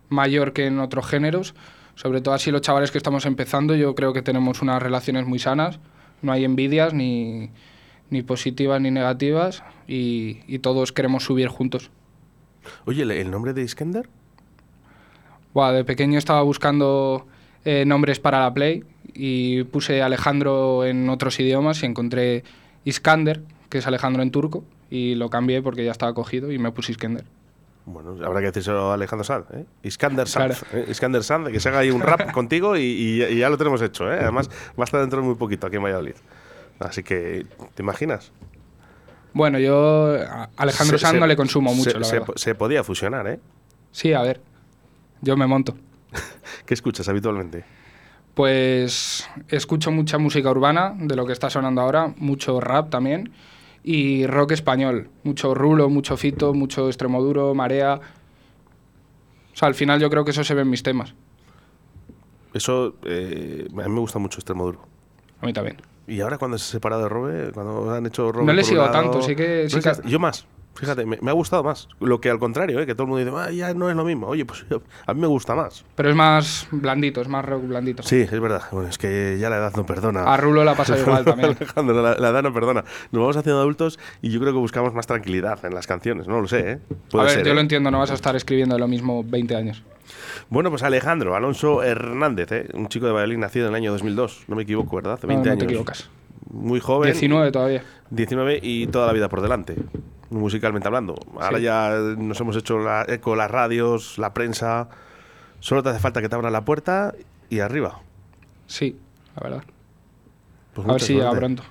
mayor 0.10 0.54
que 0.54 0.66
en 0.66 0.80
otros 0.80 1.06
géneros. 1.06 1.54
Sobre 1.96 2.22
todo 2.22 2.34
así 2.34 2.52
los 2.52 2.62
chavales 2.62 2.92
que 2.92 2.98
estamos 2.98 3.26
empezando, 3.26 3.76
yo 3.76 3.94
creo 3.94 4.14
que 4.14 4.22
tenemos 4.22 4.62
unas 4.62 4.82
relaciones 4.82 5.26
muy 5.26 5.40
sanas. 5.40 5.80
No 6.22 6.32
hay 6.32 6.46
envidias 6.46 6.94
ni, 6.94 7.52
ni 8.10 8.22
positivas 8.24 8.82
ni 8.82 8.92
negativas 8.92 9.64
y, 9.88 10.40
y 10.48 10.60
todos 10.60 10.92
queremos 10.92 11.24
subir 11.24 11.48
juntos. 11.48 11.92
Oye, 12.86 13.04
¿el- 13.04 13.12
¿el 13.12 13.32
nombre 13.32 13.54
de 13.54 13.62
Iskender? 13.64 14.08
Buah, 15.54 15.72
de 15.72 15.84
pequeño 15.84 16.18
estaba 16.20 16.42
buscando 16.44 17.26
eh, 17.66 17.84
nombres 17.86 18.20
para 18.20 18.40
la 18.42 18.54
Play 18.54 18.84
y 19.14 19.64
puse 19.66 20.02
Alejandro 20.02 20.86
en 20.86 21.10
otros 21.10 21.40
idiomas 21.40 21.82
y 21.84 21.86
encontré 21.88 22.44
Iskander, 22.86 23.42
que 23.70 23.80
es 23.80 23.88
Alejandro 23.88 24.22
en 24.24 24.32
turco, 24.32 24.64
y 24.90 25.16
lo 25.16 25.30
cambié 25.30 25.62
porque 25.62 25.84
ya 25.84 25.92
estaba 25.92 26.14
cogido 26.14 26.52
y 26.52 26.60
me 26.60 26.72
puse 26.72 26.92
Iskender. 26.92 27.26
Bueno, 27.86 28.16
habrá 28.24 28.40
que 28.40 28.48
decírselo 28.48 28.92
a 28.92 28.94
Alejandro 28.94 29.24
Sanz. 29.24 29.48
¿eh? 29.52 29.66
Iskander 29.84 30.28
Sanz. 30.28 30.62
Claro. 30.64 30.84
¿eh? 30.86 30.92
Iskander 30.92 31.24
Sanz, 31.24 31.50
que 31.50 31.60
se 31.60 31.70
haga 31.70 31.80
ahí 31.80 31.90
un 31.90 32.02
rap 32.02 32.32
contigo 32.34 32.78
y, 32.78 32.82
y- 32.82 33.24
y 33.24 33.38
ya 33.40 33.50
lo 33.50 33.58
tenemos 33.58 33.82
hecho. 33.82 34.12
¿eh? 34.14 34.20
Además, 34.22 34.48
va 34.80 34.84
a 34.84 34.86
estar 34.86 35.02
dentro 35.02 35.20
de 35.22 35.26
muy 35.26 35.36
poquito 35.36 35.66
aquí 35.66 35.78
en 35.78 35.84
Valladolid. 35.84 36.14
Así 36.80 37.02
que, 37.02 37.48
¿te 37.74 37.82
imaginas? 37.82 38.32
Bueno, 39.34 39.60
yo 39.60 40.16
a 40.16 40.50
Alejandro 40.58 40.98
Se- 40.98 41.04
Sanz 41.06 41.14
se- 41.16 41.20
no 41.20 41.28
le 41.28 41.36
consumo 41.36 41.74
mucho, 41.74 41.92
se, 41.92 42.00
la 42.00 42.06
se- 42.06 42.20
verdad. 42.20 42.34
se 42.36 42.56
podía 42.56 42.84
fusionar, 42.84 43.28
¿eh? 43.28 43.40
Sí, 43.92 44.14
a 44.14 44.22
ver, 44.22 44.42
yo 45.22 45.38
me 45.38 45.46
monto. 45.48 45.76
¿Qué 46.66 46.74
escuchas 46.74 47.08
habitualmente? 47.10 47.64
Pues 48.34 49.28
escucho 49.50 49.92
mucha 49.92 50.18
música 50.18 50.50
urbana, 50.50 50.94
de 50.98 51.16
lo 51.16 51.26
que 51.26 51.34
está 51.34 51.50
sonando 51.50 51.82
ahora, 51.82 52.14
mucho 52.18 52.60
rap 52.62 52.90
también, 52.90 53.32
y 53.84 54.26
rock 54.28 54.52
español, 54.52 55.10
mucho 55.24 55.54
rulo, 55.54 55.90
mucho 55.90 56.16
fito, 56.18 56.54
mucho 56.54 56.88
extremoduro, 56.88 57.54
marea. 57.54 57.96
O 59.54 59.56
sea, 59.56 59.68
al 59.68 59.76
final 59.76 60.00
yo 60.00 60.10
creo 60.10 60.24
que 60.26 60.32
eso 60.32 60.44
se 60.44 60.54
ve 60.54 60.62
en 60.62 60.70
mis 60.70 60.84
temas, 60.84 61.14
Eso, 62.54 62.96
eh, 63.06 63.68
a 63.70 63.88
mí 63.88 63.94
me 63.94 64.00
gusta 64.00 64.18
mucho 64.20 64.40
Extremoduro. 64.40 64.80
a 65.42 65.46
mí 65.46 65.54
también. 65.54 65.78
Y 66.10 66.22
ahora 66.22 66.38
cuando 66.38 66.58
se 66.58 66.66
ha 66.66 66.72
separado 66.72 67.04
de 67.04 67.10
Robe, 67.10 67.52
cuando 67.54 67.92
han 67.94 68.06
hecho 68.06 68.32
Robe 68.32 68.46
No 68.46 68.54
le 68.54 68.62
un 68.62 68.66
sigo 68.66 68.90
tanto, 68.90 69.22
sí 69.22 69.36
que- 69.36 69.64
¿No 69.64 69.70
sí 69.70 69.80
que- 70.02 70.10
Yo 70.10 70.20
más. 70.20 70.46
Fíjate, 70.76 71.06
me, 71.06 71.18
me 71.22 71.30
ha 71.30 71.34
gustado 71.34 71.62
más. 71.62 71.90
Lo 72.00 72.22
que 72.22 72.30
al 72.30 72.40
contrario, 72.40 72.80
¿eh? 72.80 72.86
que 72.86 72.94
todo 72.96 73.04
el 73.04 73.10
mundo 73.10 73.26
dice, 73.26 73.36
"Ah, 73.38 73.52
ya 73.52 73.74
no 73.74 73.90
es 73.90 73.96
lo 73.98 74.06
mismo. 74.06 74.28
Oye, 74.28 74.46
pues 74.46 74.66
a 75.08 75.14
mí 75.14 75.20
me 75.20 75.28
gusta 75.28 75.54
más. 75.54 75.84
Pero 75.96 76.10
es 76.10 76.16
más 76.16 76.68
blandito, 76.72 77.20
es 77.22 77.28
más 77.28 77.44
rock 77.44 77.68
blandito. 77.68 78.02
Sí, 78.04 78.22
es 78.22 78.40
verdad. 78.40 78.62
Bueno, 78.72 78.88
es 78.88 78.98
que 78.98 79.38
ya 79.42 79.50
la 79.50 79.58
edad 79.58 79.74
no 79.76 79.86
perdona. 79.86 80.24
A 80.24 80.38
Rulo 80.38 80.64
la 80.64 80.76
pasa 80.76 80.98
igual 81.00 81.26
también. 81.26 81.50
Alejandro, 81.60 82.02
la, 82.02 82.16
la 82.18 82.30
edad 82.30 82.44
no 82.44 82.54
perdona. 82.54 82.86
Nos 83.12 83.20
vamos 83.22 83.36
haciendo 83.36 83.60
adultos 83.60 84.00
y 84.22 84.30
yo 84.30 84.40
creo 84.40 84.54
que 84.54 84.60
buscamos 84.60 84.94
más 84.94 85.06
tranquilidad 85.06 85.64
en 85.66 85.74
las 85.76 85.86
canciones. 85.86 86.28
No 86.28 86.40
lo 86.40 86.48
sé, 86.48 86.60
¿eh? 86.60 86.80
A 87.14 87.24
ver, 87.24 87.30
ser, 87.32 87.46
yo 87.46 87.52
¿eh? 87.52 87.56
lo 87.56 87.62
entiendo, 87.62 87.92
no 87.92 88.00
vas 88.00 88.12
a 88.12 88.14
estar 88.16 88.36
escribiendo 88.38 88.78
lo 88.80 88.88
mismo 88.88 89.24
20 89.26 89.56
años. 89.58 89.84
Bueno, 90.50 90.70
pues 90.72 90.82
Alejandro 90.84 91.36
Alonso 91.36 91.84
Hernández, 91.84 92.52
¿eh? 92.52 92.70
un 92.74 92.88
chico 92.88 93.06
de 93.06 93.12
Valladolid 93.12 93.38
nacido 93.38 93.68
en 93.68 93.72
el 93.74 93.76
año 93.76 93.92
2002. 93.92 94.46
No 94.48 94.56
me 94.56 94.64
equivoco, 94.64 94.96
¿verdad? 94.96 95.14
Hace 95.14 95.28
No, 95.28 95.34
20 95.34 95.48
no 95.48 95.52
años. 95.54 95.60
te 95.60 95.66
equivocas. 95.66 96.10
Muy 96.50 96.80
joven. 96.80 97.12
19 97.12 97.52
todavía. 97.52 97.84
19 98.10 98.60
y 98.64 98.88
toda 98.88 99.06
la 99.06 99.14
vida 99.14 99.30
por 99.30 99.42
delante, 99.42 99.76
musicalmente 100.32 100.88
hablando. 100.88 101.16
Ahora 101.40 101.58
Sí. 101.58 101.64
ya 101.64 101.92
nos 102.18 102.40
hemos 102.42 102.56
hecho 102.56 102.80
la 102.80 103.06
eco, 103.08 103.36
las 103.36 103.52
radios, 103.52 104.18
la 104.18 104.34
prensa. 104.34 104.90
Solo 105.60 105.84
te 105.84 105.90
hace 105.90 106.00
falta 106.00 106.22
que 106.22 106.30
te 106.30 106.36
abran 106.36 106.52
la 106.52 106.66
puerta 106.66 107.14
y 107.50 107.60
arriba. 107.60 108.00
Sí, 108.66 108.98
la 109.36 109.44
verdad. 109.44 109.64
Pues 110.74 110.88
A 110.88 110.92
ver 110.94 111.02
si 111.02 111.14
llega 111.14 111.32
pronto. 111.32 111.64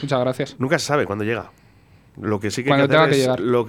Muchas 0.00 0.20
gracias. 0.20 0.56
Nunca 0.58 0.78
se 0.78 0.86
sabe 0.86 1.04
cuándo 1.04 1.24
llega. 1.24 1.50
Lo 2.18 2.40
que 2.40 2.50
sí 2.50 2.62
que 2.64 2.72
hay 2.72 2.86
que 2.88 2.96
hacer 2.96 3.10
es- 3.12 3.26
que, 3.36 3.42
lo 3.44 3.66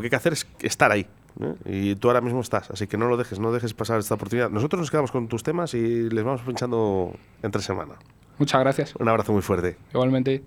que 0.00 0.06
hay 0.06 0.10
que 0.10 0.16
hacer 0.16 0.32
es 0.32 0.46
estar 0.60 0.90
ahí. 0.92 1.06
¿Eh? 1.40 1.54
Y 1.64 1.96
tú 1.96 2.08
ahora 2.08 2.20
mismo 2.20 2.40
estás, 2.40 2.70
así 2.70 2.86
que 2.86 2.96
no 2.96 3.08
lo 3.08 3.16
dejes, 3.16 3.38
no 3.38 3.52
dejes 3.52 3.74
pasar 3.74 3.98
esta 3.98 4.14
oportunidad. 4.14 4.50
Nosotros 4.50 4.80
nos 4.80 4.90
quedamos 4.90 5.12
con 5.12 5.28
tus 5.28 5.42
temas 5.42 5.74
y 5.74 6.10
les 6.10 6.24
vamos 6.24 6.42
pinchando 6.42 7.14
entre 7.42 7.62
semana. 7.62 7.94
Muchas 8.38 8.60
gracias. 8.60 8.94
Un 8.96 9.08
abrazo 9.08 9.32
muy 9.32 9.42
fuerte. 9.42 9.76
Igualmente. 9.92 10.42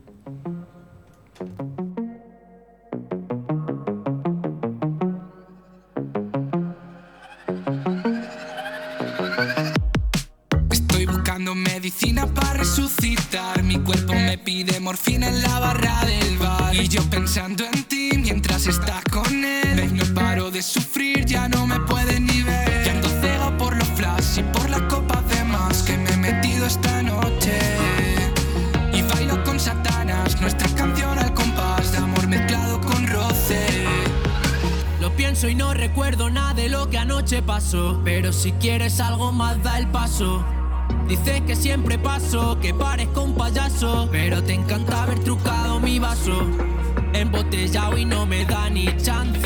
Pero 38.06 38.32
si 38.32 38.54
quieres 38.54 39.02
algo 39.02 39.34
más, 39.34 39.62
da 39.62 39.78
el 39.78 39.88
paso. 39.88 40.46
Dices 41.10 41.42
que 41.42 41.58
siempre 41.58 42.00
paso, 42.00 42.58
que 42.62 42.74
parezco 42.74 43.24
un 43.24 43.34
payaso. 43.36 44.08
Pero 44.10 44.42
te 44.42 44.54
encanta 44.54 45.04
haber 45.04 45.20
trucado 45.20 45.82
mi 45.82 46.00
vaso. 46.00 46.48
Embotellado 47.12 47.98
y 47.98 48.06
no 48.06 48.26
me 48.26 48.46
da 48.46 48.70
ni 48.70 48.86
chance. 48.96 49.37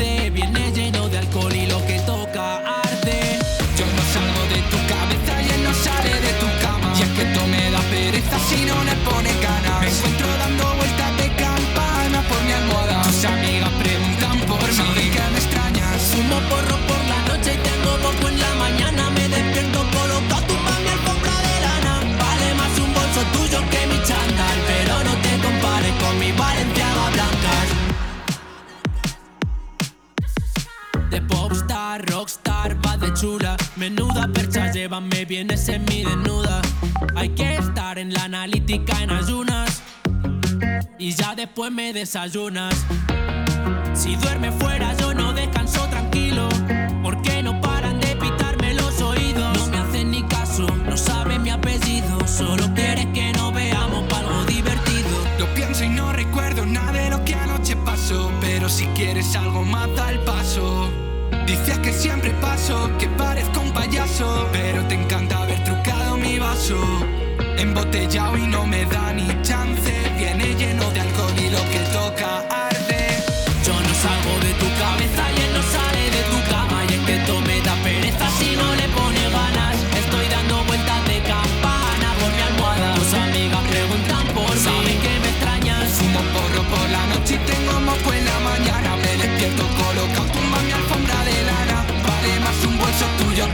Menuda 33.76 34.26
percha, 34.32 34.72
llévame 34.72 35.24
bien 35.24 35.48
ese 35.52 35.78
mi 35.78 36.02
desnuda. 36.02 36.60
Hay 37.14 37.28
que 37.28 37.54
estar 37.54 37.96
en 37.96 38.12
la 38.12 38.24
analítica 38.24 39.00
en 39.00 39.10
ayunas. 39.10 39.80
Y 40.98 41.12
ya 41.12 41.32
después 41.36 41.70
me 41.70 41.92
desayunas. 41.92 42.74
Si 43.94 44.16
duerme 44.16 44.50
fuera 44.50 44.92
yo 44.96 45.14
no 45.14 45.32
descanso 45.32 45.71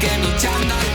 que 0.08 0.18
mi 0.18 0.32
chándal, 0.38 0.87